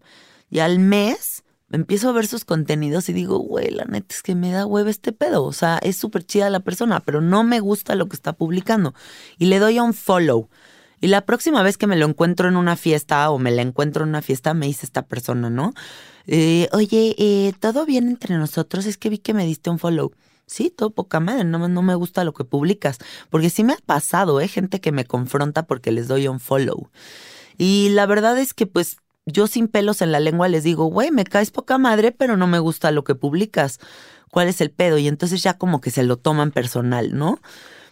Y 0.51 0.59
al 0.59 0.77
mes 0.77 1.43
empiezo 1.71 2.09
a 2.09 2.11
ver 2.11 2.27
sus 2.27 2.45
contenidos 2.45 3.09
y 3.09 3.13
digo, 3.13 3.39
güey, 3.39 3.71
la 3.71 3.85
neta 3.85 4.13
es 4.13 4.21
que 4.21 4.35
me 4.35 4.51
da 4.51 4.67
hueva 4.67 4.91
este 4.91 5.13
pedo. 5.13 5.43
O 5.43 5.51
sea, 5.51 5.79
es 5.81 5.95
súper 5.95 6.23
chida 6.23 6.51
la 6.51 6.59
persona, 6.59 6.99
pero 6.99 7.21
no 7.21 7.43
me 7.43 7.59
gusta 7.59 7.95
lo 7.95 8.07
que 8.07 8.15
está 8.15 8.33
publicando. 8.33 8.93
Y 9.39 9.45
le 9.45 9.57
doy 9.57 9.79
a 9.79 9.83
un 9.83 9.95
follow. 9.95 10.47
Y 11.01 11.07
la 11.07 11.25
próxima 11.25 11.63
vez 11.63 11.77
que 11.77 11.87
me 11.87 11.95
lo 11.95 12.05
encuentro 12.05 12.47
en 12.47 12.55
una 12.55 12.75
fiesta 12.75 13.29
o 13.31 13.39
me 13.39 13.51
la 13.51 13.63
encuentro 13.63 14.03
en 14.03 14.09
una 14.09 14.21
fiesta, 14.21 14.53
me 14.53 14.67
dice 14.67 14.85
esta 14.85 15.07
persona, 15.07 15.49
¿no? 15.49 15.73
Eh, 16.27 16.69
oye, 16.71 17.15
eh, 17.17 17.53
¿todo 17.59 17.85
bien 17.85 18.07
entre 18.09 18.37
nosotros? 18.37 18.85
Es 18.85 18.97
que 18.97 19.09
vi 19.09 19.17
que 19.17 19.33
me 19.33 19.45
diste 19.45 19.71
un 19.71 19.79
follow. 19.79 20.11
Sí, 20.47 20.69
todo 20.69 20.91
poca 20.91 21.19
madre, 21.19 21.43
no, 21.43 21.67
no 21.67 21.81
me 21.81 21.95
gusta 21.95 22.23
lo 22.23 22.33
que 22.33 22.43
publicas. 22.43 22.99
Porque 23.29 23.49
sí 23.49 23.63
me 23.63 23.73
ha 23.73 23.77
pasado, 23.85 24.39
¿eh? 24.41 24.47
Gente 24.47 24.79
que 24.79 24.91
me 24.91 25.05
confronta 25.05 25.65
porque 25.65 25.91
les 25.91 26.07
doy 26.07 26.27
un 26.27 26.39
follow. 26.39 26.89
Y 27.57 27.89
la 27.89 28.05
verdad 28.05 28.37
es 28.37 28.53
que, 28.53 28.67
pues, 28.67 28.97
yo 29.25 29.47
sin 29.47 29.67
pelos 29.67 30.01
en 30.01 30.11
la 30.11 30.19
lengua 30.19 30.47
les 30.47 30.63
digo, 30.63 30.85
güey, 30.85 31.11
me 31.11 31.23
caes 31.23 31.49
poca 31.49 31.77
madre, 31.77 32.11
pero 32.11 32.37
no 32.37 32.45
me 32.47 32.59
gusta 32.59 32.91
lo 32.91 33.03
que 33.03 33.15
publicas. 33.15 33.79
¿Cuál 34.31 34.47
es 34.47 34.61
el 34.61 34.69
pedo? 34.69 34.97
Y 34.97 35.07
entonces 35.07 35.41
ya 35.41 35.57
como 35.57 35.81
que 35.81 35.91
se 35.91 36.03
lo 36.03 36.17
toman 36.17 36.51
personal, 36.51 37.15
¿no? 37.17 37.39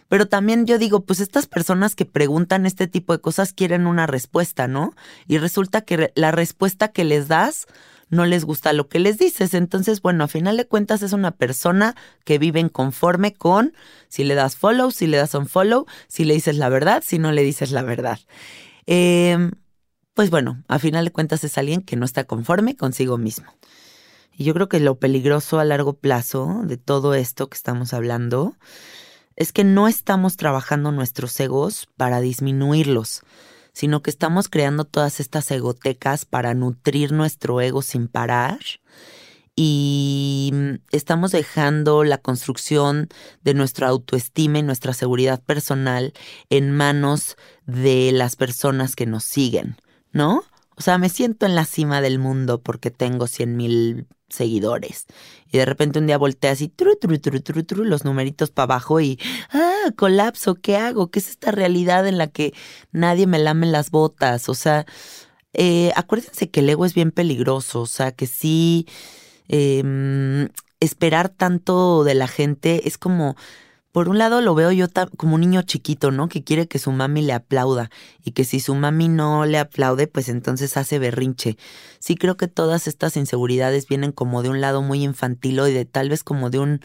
Pero 0.08 0.28
también 0.28 0.66
yo 0.66 0.78
digo, 0.78 1.04
pues 1.04 1.18
estas 1.20 1.46
personas 1.46 1.96
que 1.96 2.04
preguntan 2.04 2.66
este 2.66 2.86
tipo 2.86 3.12
de 3.12 3.20
cosas 3.20 3.52
quieren 3.52 3.86
una 3.86 4.06
respuesta, 4.06 4.68
¿no? 4.68 4.94
Y 5.26 5.38
resulta 5.38 5.80
que 5.80 6.12
la 6.14 6.30
respuesta 6.30 6.88
que 6.88 7.04
les 7.04 7.26
das 7.26 7.66
no 8.08 8.26
les 8.26 8.44
gusta 8.44 8.72
lo 8.72 8.88
que 8.88 8.98
les 8.98 9.18
dices. 9.18 9.54
Entonces, 9.54 10.02
bueno, 10.02 10.24
a 10.24 10.28
final 10.28 10.56
de 10.56 10.66
cuentas 10.66 11.02
es 11.02 11.12
una 11.12 11.32
persona 11.32 11.94
que 12.24 12.38
vive 12.38 12.60
en 12.60 12.68
conforme 12.68 13.34
con 13.34 13.74
si 14.08 14.24
le 14.24 14.34
das 14.34 14.56
follow, 14.56 14.90
si 14.90 15.06
le 15.06 15.16
das 15.16 15.34
un 15.34 15.46
follow, 15.46 15.86
si 16.08 16.24
le 16.24 16.34
dices 16.34 16.56
la 16.56 16.68
verdad, 16.68 17.02
si 17.04 17.18
no 17.18 17.32
le 17.32 17.42
dices 17.42 17.70
la 17.70 17.82
verdad. 17.82 18.18
Em, 18.86 19.52
pues 20.14 20.30
bueno, 20.30 20.62
a 20.68 20.78
final 20.78 21.04
de 21.04 21.12
cuentas 21.12 21.44
es 21.44 21.58
alguien 21.58 21.82
que 21.82 21.96
no 21.96 22.04
está 22.04 22.24
conforme 22.24 22.76
consigo 22.76 23.18
mismo. 23.18 23.46
Y 24.36 24.44
yo 24.44 24.54
creo 24.54 24.68
que 24.68 24.80
lo 24.80 24.98
peligroso 24.98 25.58
a 25.58 25.64
largo 25.64 25.94
plazo 25.94 26.62
de 26.64 26.76
todo 26.76 27.14
esto 27.14 27.48
que 27.48 27.56
estamos 27.56 27.94
hablando 27.94 28.56
es 29.36 29.52
que 29.52 29.64
no 29.64 29.88
estamos 29.88 30.36
trabajando 30.36 30.92
nuestros 30.92 31.38
egos 31.40 31.88
para 31.96 32.20
disminuirlos, 32.20 33.22
sino 33.74 34.02
que 34.02 34.08
estamos 34.08 34.48
creando 34.48 34.84
todas 34.84 35.20
estas 35.20 35.50
egotecas 35.50 36.24
para 36.24 36.54
nutrir 36.54 37.12
nuestro 37.12 37.60
ego 37.60 37.82
sin 37.82 38.08
parar 38.08 38.58
y 39.56 40.52
estamos 40.90 41.32
dejando 41.32 42.02
la 42.02 42.18
construcción 42.18 43.08
de 43.42 43.54
nuestra 43.54 43.88
autoestima 43.88 44.58
y 44.58 44.62
nuestra 44.62 44.94
seguridad 44.94 45.42
personal 45.42 46.12
en 46.50 46.72
manos 46.72 47.36
de 47.66 48.10
las 48.12 48.36
personas 48.36 48.96
que 48.96 49.06
nos 49.06 49.24
siguen, 49.24 49.76
¿no? 50.12 50.42
O 50.76 50.82
sea, 50.82 50.98
me 50.98 51.08
siento 51.08 51.46
en 51.46 51.54
la 51.54 51.66
cima 51.66 52.00
del 52.00 52.18
mundo 52.18 52.60
porque 52.60 52.90
tengo 52.90 53.28
100 53.28 53.56
mil 53.56 54.06
seguidores. 54.34 55.06
Y 55.50 55.58
de 55.58 55.64
repente 55.64 55.98
un 55.98 56.06
día 56.06 56.18
volteas 56.18 56.60
y 56.60 56.68
tru, 56.68 56.96
tru, 56.96 57.18
tru, 57.18 57.40
tru, 57.40 57.64
tru, 57.64 57.84
los 57.84 58.04
numeritos 58.04 58.50
para 58.50 58.64
abajo 58.64 59.00
y, 59.00 59.18
ah, 59.52 59.92
colapso, 59.96 60.56
¿qué 60.56 60.76
hago? 60.76 61.10
¿Qué 61.10 61.20
es 61.20 61.28
esta 61.28 61.50
realidad 61.50 62.06
en 62.06 62.18
la 62.18 62.26
que 62.28 62.52
nadie 62.92 63.26
me 63.26 63.38
lame 63.38 63.66
las 63.66 63.90
botas? 63.90 64.48
O 64.48 64.54
sea, 64.54 64.86
eh, 65.54 65.92
acuérdense 65.96 66.50
que 66.50 66.60
el 66.60 66.68
ego 66.68 66.84
es 66.84 66.94
bien 66.94 67.12
peligroso, 67.12 67.82
o 67.82 67.86
sea, 67.86 68.12
que 68.12 68.26
sí, 68.26 68.86
em, 69.48 70.48
esperar 70.80 71.28
tanto 71.28 72.04
de 72.04 72.14
la 72.14 72.28
gente 72.28 72.88
es 72.88 72.98
como 72.98 73.36
por 73.94 74.08
un 74.08 74.18
lado 74.18 74.40
lo 74.40 74.56
veo 74.56 74.72
yo 74.72 74.88
como 75.16 75.36
un 75.36 75.42
niño 75.42 75.62
chiquito, 75.62 76.10
¿no? 76.10 76.28
Que 76.28 76.42
quiere 76.42 76.66
que 76.66 76.80
su 76.80 76.90
mami 76.90 77.22
le 77.22 77.32
aplauda 77.32 77.90
y 78.24 78.32
que 78.32 78.42
si 78.42 78.58
su 78.58 78.74
mami 78.74 79.06
no 79.06 79.46
le 79.46 79.56
aplaude, 79.56 80.08
pues 80.08 80.28
entonces 80.28 80.76
hace 80.76 80.98
berrinche. 80.98 81.56
Sí 82.00 82.16
creo 82.16 82.36
que 82.36 82.48
todas 82.48 82.88
estas 82.88 83.16
inseguridades 83.16 83.86
vienen 83.86 84.10
como 84.10 84.42
de 84.42 84.48
un 84.48 84.60
lado 84.60 84.82
muy 84.82 85.04
infantil 85.04 85.60
o 85.60 85.64
de 85.66 85.84
tal 85.84 86.08
vez 86.08 86.24
como 86.24 86.50
de 86.50 86.58
un 86.58 86.80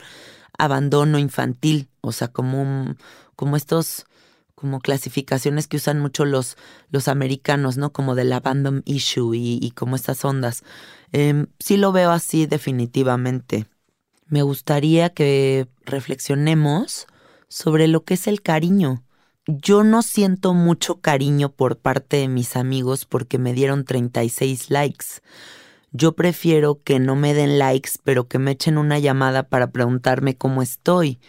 abandono 0.59 1.17
infantil, 1.17 1.89
o 2.01 2.11
sea, 2.11 2.27
como 2.27 2.95
como 3.35 3.57
estos 3.57 4.05
como 4.53 4.79
clasificaciones 4.79 5.67
que 5.67 5.77
usan 5.77 5.99
mucho 5.99 6.25
los, 6.25 6.57
los 6.91 7.07
americanos, 7.07 7.77
¿no? 7.77 7.91
Como 7.91 8.13
del 8.13 8.31
abandon 8.33 8.83
issue 8.85 9.33
y, 9.35 9.71
como 9.71 9.95
estas 9.95 10.23
ondas. 10.23 10.63
Em, 11.11 11.47
sí 11.57 11.77
lo 11.77 11.91
veo 11.91 12.11
así 12.11 12.45
definitivamente 12.45 13.65
me 14.29 14.43
gustaría 14.43 15.09
que 15.09 15.67
reflexionemos 15.83 17.07
sobre 17.47 17.87
lo 17.87 18.03
que 18.03 18.13
es 18.13 18.27
el 18.27 18.41
cariño. 18.41 19.03
Yo 19.47 19.83
no 19.83 20.03
siento 20.03 20.53
mucho 20.53 21.01
cariño 21.01 21.49
por 21.49 21.77
parte 21.77 22.17
de 22.17 22.27
mis 22.27 22.55
amigos 22.55 23.05
porque 23.05 23.39
me 23.39 23.53
dieron 23.53 23.83
36 23.85 24.69
likes. 24.69 25.05
Yo 25.91 26.11
prefiero 26.11 26.81
que 26.83 26.99
no 26.99 27.15
me 27.15 27.33
den 27.33 27.57
likes, 27.57 27.91
pero 28.03 28.27
que 28.27 28.37
me 28.37 28.51
echen 28.51 28.77
una 28.77 28.99
llamada 28.99 29.43
para 29.43 29.71
preguntarme 29.71 30.37
cómo 30.37 30.61
estoy. 30.61 31.19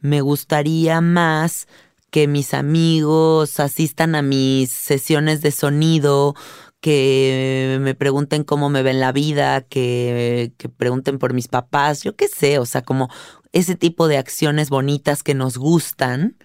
Me 0.00 0.20
gustaría 0.20 1.00
más 1.00 1.68
que 2.10 2.26
mis 2.26 2.54
amigos 2.54 3.60
asistan 3.60 4.16
a 4.16 4.22
mis 4.22 4.72
sesiones 4.72 5.42
de 5.42 5.52
sonido, 5.52 6.34
que 6.80 7.78
me 7.80 7.94
pregunten 7.94 8.44
cómo 8.44 8.70
me 8.70 8.82
ven 8.82 9.00
la 9.00 9.12
vida, 9.12 9.60
que, 9.62 10.52
que 10.56 10.68
pregunten 10.68 11.18
por 11.18 11.34
mis 11.34 11.48
papás, 11.48 12.02
yo 12.02 12.16
qué 12.16 12.28
sé, 12.28 12.58
o 12.58 12.66
sea, 12.66 12.82
como 12.82 13.10
ese 13.52 13.74
tipo 13.74 14.08
de 14.08 14.16
acciones 14.18 14.70
bonitas 14.70 15.22
que 15.22 15.34
nos 15.34 15.58
gustan, 15.58 16.36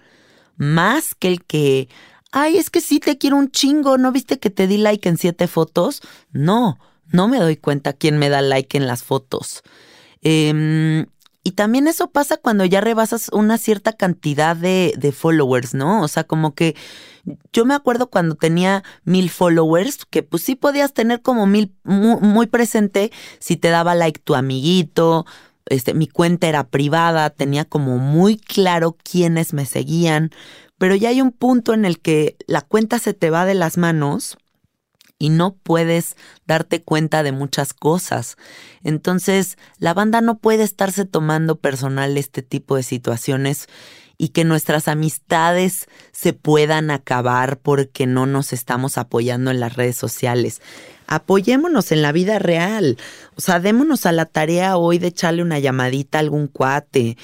más 0.56 1.14
que 1.14 1.28
el 1.28 1.44
que, 1.44 1.88
ay, 2.32 2.58
es 2.58 2.70
que 2.70 2.80
sí 2.80 3.00
te 3.00 3.18
quiero 3.18 3.36
un 3.36 3.50
chingo, 3.50 3.98
¿no 3.98 4.12
viste 4.12 4.38
que 4.38 4.50
te 4.50 4.66
di 4.66 4.76
like 4.78 5.08
en 5.08 5.16
siete 5.16 5.48
fotos? 5.48 6.02
No, 6.32 6.78
no 7.06 7.28
me 7.28 7.38
doy 7.38 7.56
cuenta 7.56 7.94
quién 7.94 8.18
me 8.18 8.28
da 8.28 8.42
like 8.42 8.76
en 8.76 8.86
las 8.86 9.04
fotos. 9.04 9.62
Eh, 10.22 11.06
y 11.46 11.52
también 11.52 11.86
eso 11.86 12.10
pasa 12.10 12.38
cuando 12.38 12.64
ya 12.64 12.80
rebasas 12.80 13.28
una 13.32 13.56
cierta 13.56 13.92
cantidad 13.92 14.56
de, 14.56 14.92
de, 14.98 15.12
followers, 15.12 15.74
¿no? 15.74 16.02
O 16.02 16.08
sea, 16.08 16.24
como 16.24 16.56
que 16.56 16.74
yo 17.52 17.64
me 17.64 17.74
acuerdo 17.74 18.10
cuando 18.10 18.34
tenía 18.34 18.82
mil 19.04 19.30
followers, 19.30 20.06
que 20.06 20.24
pues 20.24 20.42
sí 20.42 20.56
podías 20.56 20.92
tener 20.92 21.22
como 21.22 21.46
mil 21.46 21.72
muy, 21.84 22.48
presente 22.48 23.12
si 23.38 23.56
te 23.56 23.68
daba 23.68 23.94
like 23.94 24.18
tu 24.24 24.34
amiguito, 24.34 25.24
este, 25.66 25.94
mi 25.94 26.08
cuenta 26.08 26.48
era 26.48 26.66
privada, 26.66 27.30
tenía 27.30 27.64
como 27.64 27.98
muy 27.98 28.38
claro 28.38 28.96
quiénes 29.08 29.52
me 29.52 29.66
seguían, 29.66 30.32
pero 30.78 30.96
ya 30.96 31.10
hay 31.10 31.20
un 31.20 31.30
punto 31.30 31.74
en 31.74 31.84
el 31.84 32.00
que 32.00 32.34
la 32.48 32.60
cuenta 32.60 32.98
se 32.98 33.14
te 33.14 33.30
va 33.30 33.44
de 33.44 33.54
las 33.54 33.78
manos 33.78 34.36
y 35.18 35.30
no 35.30 35.54
puedes 35.54 36.16
darte 36.46 36.82
cuenta 36.82 37.22
de 37.22 37.32
muchas 37.32 37.72
cosas. 37.72 38.36
Entonces, 38.82 39.56
la 39.78 39.94
banda 39.94 40.20
no 40.20 40.38
puede 40.38 40.62
estarse 40.62 41.04
tomando 41.04 41.56
personal 41.56 42.16
este 42.18 42.42
tipo 42.42 42.76
de 42.76 42.82
situaciones 42.82 43.68
y 44.18 44.28
que 44.28 44.44
nuestras 44.44 44.88
amistades 44.88 45.88
se 46.12 46.32
puedan 46.32 46.90
acabar 46.90 47.58
porque 47.58 48.06
no 48.06 48.26
nos 48.26 48.52
estamos 48.52 48.98
apoyando 48.98 49.50
en 49.50 49.60
las 49.60 49.76
redes 49.76 49.96
sociales. 49.96 50.62
Apoyémonos 51.06 51.92
en 51.92 52.02
la 52.02 52.12
vida 52.12 52.38
real. 52.38 52.96
O 53.36 53.40
sea, 53.40 53.60
démonos 53.60 54.06
a 54.06 54.12
la 54.12 54.24
tarea 54.24 54.76
hoy 54.76 54.98
de 54.98 55.08
echarle 55.08 55.42
una 55.42 55.58
llamadita 55.58 56.18
a 56.18 56.20
algún 56.20 56.48
cuate, 56.48 57.16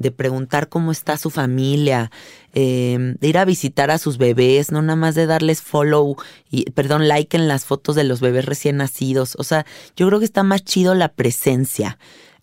de 0.00 0.10
preguntar 0.10 0.68
cómo 0.68 0.90
está 0.90 1.16
su 1.18 1.30
familia, 1.30 2.10
em, 2.54 3.14
de 3.20 3.28
ir 3.28 3.38
a 3.38 3.44
visitar 3.44 3.90
a 3.90 3.98
sus 3.98 4.16
bebés, 4.16 4.72
no 4.72 4.80
nada 4.82 4.96
más 4.96 5.14
de 5.14 5.26
darles 5.26 5.60
follow 5.62 6.16
y, 6.50 6.68
perdón, 6.70 7.06
like 7.06 7.36
en 7.36 7.46
las 7.46 7.66
fotos 7.66 7.94
de 7.94 8.04
los 8.04 8.20
bebés 8.20 8.46
recién 8.46 8.78
nacidos. 8.78 9.36
O 9.38 9.44
sea, 9.44 9.66
yo 9.96 10.08
creo 10.08 10.18
que 10.18 10.24
está 10.24 10.42
más 10.42 10.64
chido 10.64 10.94
la 10.94 11.12
presencia. 11.12 11.98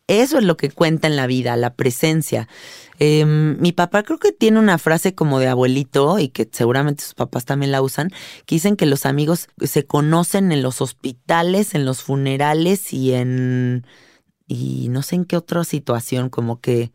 Eso 0.08 0.38
es 0.38 0.44
lo 0.46 0.56
que 0.56 0.70
cuenta 0.70 1.08
en 1.08 1.16
la 1.18 1.28
vida, 1.28 1.58
la 1.58 1.74
presencia. 1.74 2.48
Em, 3.00 3.60
mi 3.60 3.72
papá 3.74 4.04
creo 4.04 4.20
que 4.20 4.32
tiene 4.32 4.60
una 4.60 4.78
frase 4.78 5.16
como 5.16 5.40
de 5.40 5.48
abuelito 5.48 6.20
y 6.20 6.30
que 6.30 6.48
seguramente 6.52 7.04
sus 7.04 7.16
papás 7.16 7.44
también 7.46 7.72
la 7.72 7.82
usan, 7.82 8.10
que 8.46 8.56
dicen 8.56 8.76
que 8.78 8.86
los 8.86 9.06
amigos 9.06 9.50
se 9.62 9.86
conocen 9.86 10.52
en 10.52 10.62
los 10.62 10.80
hospitales, 10.82 11.74
en 11.76 11.86
los 11.86 12.04
funerales 12.04 12.94
y 12.94 13.14
en... 13.14 13.86
y 14.48 14.90
no 14.90 15.02
sé 15.02 15.16
en 15.16 15.26
qué 15.26 15.38
otra 15.38 15.64
situación, 15.64 16.30
como 16.30 16.62
que 16.62 16.92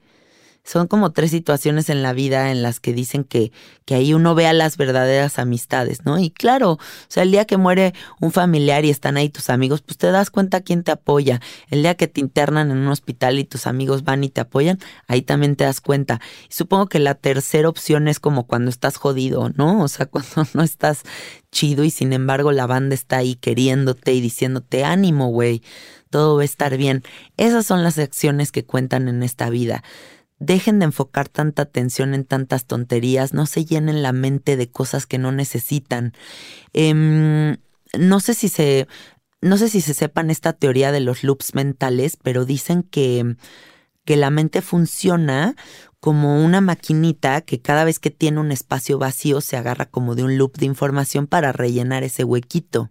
son 0.65 0.87
como 0.87 1.11
tres 1.11 1.33
situaciones 1.33 1.89
en 1.91 2.03
la 2.03 2.13
vida 2.13 2.53
en 2.53 2.63
las 2.63 2.79
que 2.79 2.93
dicen 2.93 3.25
que, 3.25 3.51
que 3.85 3.97
ahí 3.97 4.15
uno 4.15 4.35
vea 4.35 4.53
las 4.53 4.77
verdaderas 4.77 5.41
amistades, 5.41 6.05
¿no? 6.05 6.19
Y 6.19 6.31
claro, 6.31 6.73
o 6.73 6.79
sea, 7.09 7.25
el 7.25 7.33
día 7.33 7.47
que 7.47 7.57
muere 7.57 7.95
un 8.21 8.31
familiar 8.31 8.85
y 8.85 8.91
están 8.91 9.17
ahí 9.17 9.29
tus 9.29 9.51
amigos, 9.51 9.83
pues 9.83 9.99
te 9.99 10.11
das 10.13 10.31
cuenta 10.31 10.61
quién 10.61 10.85
te 10.85 10.93
apoya. 10.93 11.41
El 11.69 11.83
día 11.83 11.97
que 11.97 12.07
te 12.07 12.21
internan 12.21 12.71
en 12.71 12.79
un 12.79 12.89
hospital 12.89 13.41
y 13.41 13.45
tus 13.45 13.67
amigos 13.67 14.05
van 14.05 14.23
y 14.23 14.29
te 14.29 14.41
apoyan, 14.41 14.79
ahí 15.09 15.23
también 15.23 15.57
te 15.57 15.65
das 15.65 15.81
cuenta. 15.81 16.21
Y 16.49 16.55
supongo 16.55 16.87
que 16.87 17.01
la 17.01 17.17
tercera 17.17 17.69
opción 17.69 18.07
es 18.07 18.21
como 18.21 18.47
cuando 18.47 18.71
estás 18.71 18.97
jodido, 18.97 19.51
¿no? 19.57 19.83
O 19.83 19.89
sea, 19.89 20.07
cuando 20.13 20.47
no 20.55 20.63
estás 20.63 21.03
chido 21.51 21.83
y 21.83 21.91
sin 21.91 22.13
embargo 22.13 22.53
la 22.53 22.67
banda 22.67 22.95
está 22.95 23.19
ahí 23.19 23.35
queriéndote 23.35 24.15
y 24.15 24.21
diciéndote 24.21 24.85
ánimo, 24.85 25.29
güey, 25.29 25.63
todo 26.09 26.37
va 26.37 26.43
a 26.43 26.45
estar 26.45 26.77
bien. 26.77 27.03
Esas 27.37 27.67
son 27.67 27.83
las 27.83 27.99
acciones 27.99 28.53
que 28.53 28.65
cuentan 28.65 29.09
en 29.09 29.25
esta 29.25 29.51
vida 29.51 29.83
dejen 30.43 30.81
de 30.81 30.87
enfocar 30.87 31.29
tanta 31.29 31.63
atención 31.63 32.15
en 32.15 32.25
tantas 32.25 32.67
tonterías, 32.67 33.33
no 33.33 33.47
se 33.47 33.65
llenen 33.65 34.03
la 34.03 34.13
mente 34.13 34.57
de 34.57 34.69
cosas 34.69 35.07
que 35.07 35.19
no 35.19 35.31
necesitan. 35.31 36.13
Em, 36.73 37.57
no 37.97 38.21
sé 38.21 38.35
si 38.35 38.49
se, 38.49 38.89
no 39.41 39.57
sé 39.57 39.69
si 39.69 39.81
se 39.81 39.95
sepan 39.95 40.31
esta 40.31 40.53
teoría 40.53 40.91
de 40.91 41.01
los 41.01 41.23
loops 41.23 41.55
mentales, 41.55 42.17
pero 42.21 42.45
dicen 42.45 42.83
que, 42.83 43.37
que 44.05 44.17
la 44.17 44.31
mente 44.31 44.63
funciona 44.63 45.55
como 46.01 46.45
una 46.45 46.61
maquinita 46.61 47.43
que 47.43 47.61
cada 47.61 47.85
vez 47.85 48.01
que 48.01 48.11
tiene 48.11 48.41
un 48.41 48.51
espacio 48.51 48.99
vacío 48.99 49.41
se 49.41 49.57
agarra 49.57 49.87
como 49.87 50.17
de 50.17 50.25
un 50.25 50.37
loop 50.37 50.57
de 50.59 50.67
información 50.67 51.29
para 51.29 51.53
rellenar 51.53 52.03
ese 52.03 52.25
huequito. 52.25 52.91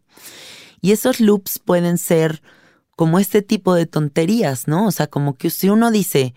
Y 0.80 0.94
esos 0.94 1.20
loops 1.20 1.60
pueden 1.60 1.98
ser 1.98 2.42
como 2.96 3.20
este 3.20 3.42
tipo 3.42 3.76
de 3.76 3.86
tonterías, 3.86 4.70
¿no? 4.70 4.88
O 4.88 4.92
sea, 4.92 5.08
como 5.08 5.36
que 5.36 5.50
si 5.50 5.70
uno 5.70 5.92
dice, 5.92 6.34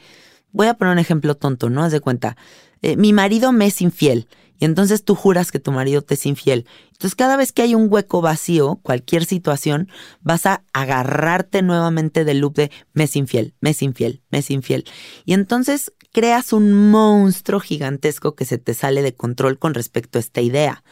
voy 0.55 0.69
a 0.69 0.75
poner 0.75 0.93
un 0.93 0.99
ejemplo 0.99 1.35
tonto, 1.35 1.69
¿no? 1.69 1.83
Haz 1.83 1.93
de 1.93 2.01
cuenta, 2.01 2.39
eh, 2.81 2.97
mi 2.97 3.13
marido 3.13 3.53
me 3.53 3.67
es 3.67 3.83
infiel. 3.83 4.29
Y 4.59 4.65
entonces 4.65 5.05
tú 5.05 5.17
juras 5.17 5.51
que 5.51 5.59
tu 5.59 5.73
marido 5.73 6.03
te 6.03 6.15
es 6.15 6.25
infiel. 6.27 6.65
Entonces 6.93 7.17
cada 7.17 7.37
vez 7.37 7.53
que 7.53 7.63
hay 7.63 7.75
un 7.75 7.89
hueco 7.93 8.21
vacío, 8.23 8.77
cualquier 8.83 9.25
situación, 9.25 9.89
vas 10.21 10.47
a 10.47 10.63
agarrarte 10.73 11.61
nuevamente 11.61 12.25
del 12.25 12.39
loop 12.39 12.55
de 12.55 12.71
me 12.93 13.05
es 13.05 13.17
infiel, 13.17 13.55
me 13.61 13.71
es 13.71 13.83
infiel, 13.83 14.23
me 14.31 14.39
es 14.39 14.51
infiel. 14.51 14.85
Y 15.25 15.33
entonces 15.35 15.93
creas 16.13 16.53
un 16.53 16.73
monstruo 16.73 17.59
gigantesco 17.59 18.37
que 18.37 18.45
se 18.45 18.59
te 18.59 18.75
sale 18.75 19.03
de 19.03 19.15
control 19.15 19.59
con 19.59 19.75
respecto 19.75 20.19
a 20.19 20.21
esta 20.21 20.41
idea. 20.41 20.85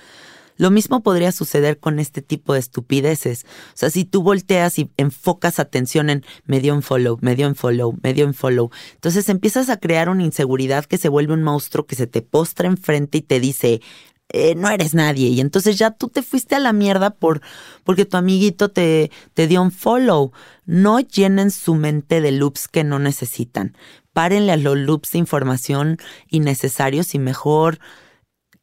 Lo 0.63 0.71
mismo 0.71 1.03
podría 1.03 1.33
suceder 1.33 1.81
con 1.81 1.99
este 1.99 2.23
tipo 2.23 2.53
de 2.53 2.61
estupideces. 2.61 3.47
O 3.71 3.77
sea, 3.77 3.91
si 3.91 4.05
tú 4.05 4.23
volteas 4.23 4.79
y 4.79 4.93
enfocas 4.97 5.59
atención 5.59 6.09
en 6.09 6.25
medio 6.45 6.73
en 6.73 6.83
follow, 6.83 7.19
medio 7.21 7.49
en 7.49 7.57
follow, 7.57 7.99
medio 8.01 8.27
en 8.27 8.33
follow, 8.33 8.71
entonces 8.95 9.29
empiezas 9.29 9.71
a 9.71 9.79
crear 9.79 10.09
una 10.09 10.23
inseguridad 10.23 10.85
que 10.85 10.99
se 10.99 11.09
vuelve 11.09 11.35
un 11.35 11.43
monstruo 11.43 11.85
que 11.85 11.97
se 11.97 12.07
te 12.07 12.23
postra 12.23 12.69
enfrente 12.69 13.19
y 13.19 13.23
te 13.23 13.41
dice, 13.41 13.81
eh, 14.29 14.55
no 14.55 14.69
eres 14.69 14.95
nadie. 14.95 15.31
Y 15.31 15.41
entonces 15.41 15.77
ya 15.79 15.91
tú 15.91 16.07
te 16.07 16.23
fuiste 16.23 16.55
a 16.55 16.61
la 16.61 16.73
mierda 16.73 17.11
por, 17.11 17.41
porque 17.83 18.05
tu 18.05 18.17
amiguito 18.17 18.69
te, 18.69 19.11
te 19.35 19.49
dio 19.49 19.63
un 19.63 19.73
follow. 19.73 20.31
No 20.65 21.01
llenen 21.01 21.51
su 21.51 21.75
mente 21.75 22.21
de 22.21 22.31
loops 22.31 22.69
que 22.69 22.85
no 22.85 23.01
necesitan. 23.01 23.77
Párenle 24.13 24.53
a 24.53 24.57
los 24.57 24.79
loops 24.79 25.11
de 25.11 25.19
información 25.19 25.99
innecesarios 26.29 27.17
y 27.17 27.19
mejor 27.19 27.81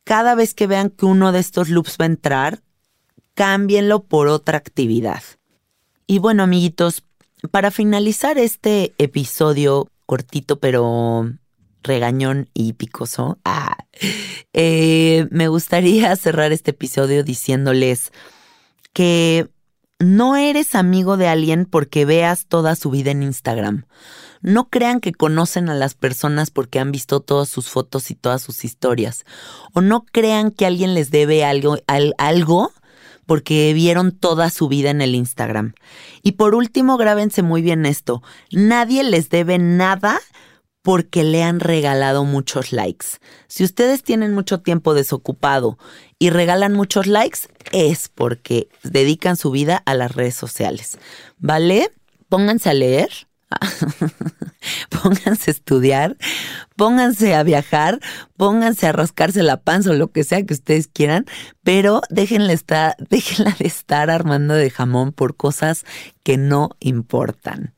cada 0.10 0.34
vez 0.34 0.56
que 0.56 0.66
vean 0.66 0.90
que 0.90 1.06
uno 1.06 1.32
de 1.32 1.38
estos 1.38 1.70
loops 1.70 1.98
va 2.02 2.06
a 2.06 2.08
entrar, 2.08 2.64
cámbienlo 3.36 4.06
por 4.06 4.28
otra 4.28 4.58
actividad. 4.58 5.22
Y 6.08 6.18
bueno, 6.18 6.42
amiguitos, 6.42 7.04
para 7.52 7.70
finalizar 7.70 8.40
este 8.40 8.96
episodio 8.98 9.92
cortito 10.08 10.60
pero 10.60 11.32
regañón 11.84 12.50
y 12.56 12.74
picoso, 12.74 13.38
ah, 13.46 13.78
eh, 14.54 15.28
me 15.30 15.48
gustaría 15.48 16.16
cerrar 16.16 16.54
este 16.54 16.72
episodio 16.72 17.24
diciéndoles 17.24 18.12
que 18.94 19.48
no 20.00 20.38
eres 20.38 20.74
amigo 20.74 21.18
de 21.18 21.28
alguien 21.28 21.66
porque 21.66 22.06
veas 22.06 22.48
toda 22.48 22.76
su 22.76 22.90
vida 22.90 23.12
en 23.12 23.22
Instagram. 23.22 23.86
No 24.42 24.70
crean 24.70 25.00
que 25.00 25.14
conocen 25.14 25.70
a 25.70 25.76
las 25.76 25.96
personas 25.96 26.52
porque 26.52 26.80
han 26.80 26.92
visto 26.92 27.20
todas 27.20 27.50
sus 27.50 27.70
fotos 27.70 28.12
y 28.12 28.16
todas 28.16 28.42
sus 28.42 28.64
historias. 28.64 29.26
O 29.74 29.82
no 29.82 30.06
crean 30.06 30.52
que 30.52 30.66
alguien 30.66 30.94
les 30.94 31.12
debe 31.12 31.44
algo, 31.44 31.78
algo 32.18 32.72
porque 33.26 33.74
vieron 33.74 34.12
toda 34.12 34.50
su 34.50 34.68
vida 34.68 34.90
en 34.90 35.02
el 35.02 35.14
Instagram. 35.14 35.74
Y 36.24 36.32
por 36.32 36.56
último, 36.56 36.98
grábense 36.98 37.44
muy 37.44 37.62
bien 37.62 37.86
esto. 37.86 38.24
Nadie 38.52 39.04
les 39.04 39.30
debe 39.30 39.60
nada 39.60 40.20
porque 40.82 41.24
le 41.24 41.44
han 41.44 41.60
regalado 41.60 42.24
muchos 42.24 42.72
likes. 42.72 43.06
Si 43.48 43.64
ustedes 43.64 44.02
tienen 44.02 44.34
mucho 44.34 44.62
tiempo 44.62 44.96
desocupado 44.96 45.78
y 46.18 46.32
regalan 46.32 46.74
muchos 46.74 47.06
likes, 47.06 47.42
es 47.72 48.10
porque 48.10 48.70
dedican 48.82 49.36
su 49.38 49.52
vida 49.52 49.84
a 49.86 49.94
las 49.94 50.16
redes 50.16 50.34
sociales. 50.34 50.98
¿Vale? 51.38 51.92
Pónganse 52.30 52.70
a 52.70 52.74
leer, 52.74 53.29
pónganse 55.02 55.50
a 55.50 55.54
estudiar, 55.54 56.18
pónganse 56.76 57.36
a 57.36 57.44
viajar, 57.44 58.00
pónganse 58.38 58.88
a 58.88 58.92
rascarse 58.92 59.44
la 59.44 59.58
panza 59.58 59.92
o 59.92 59.94
lo 59.94 60.12
que 60.12 60.24
sea 60.24 60.44
que 60.46 60.54
ustedes 60.54 60.88
quieran, 60.88 61.26
pero 61.64 62.02
déjenla, 62.10 62.54
estar, 62.54 62.96
déjenla 63.10 63.56
de 63.58 63.68
estar 63.68 64.10
armando 64.10 64.54
de 64.54 64.70
jamón 64.70 65.12
por 65.12 65.36
cosas 65.36 65.86
que 66.24 66.38
no 66.38 66.72
importan. 66.80 67.74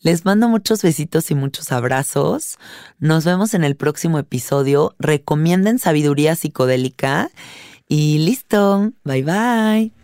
Les 0.00 0.24
mando 0.24 0.48
muchos 0.48 0.82
besitos 0.82 1.30
y 1.30 1.34
muchos 1.34 1.72
abrazos. 1.72 2.58
Nos 2.98 3.24
vemos 3.24 3.54
en 3.54 3.64
el 3.64 3.74
próximo 3.74 4.18
episodio. 4.18 4.94
Recomienden 4.98 5.78
sabiduría 5.78 6.36
psicodélica 6.36 7.30
y 7.88 8.18
listo. 8.18 8.92
Bye 9.04 9.22
bye. 9.22 10.03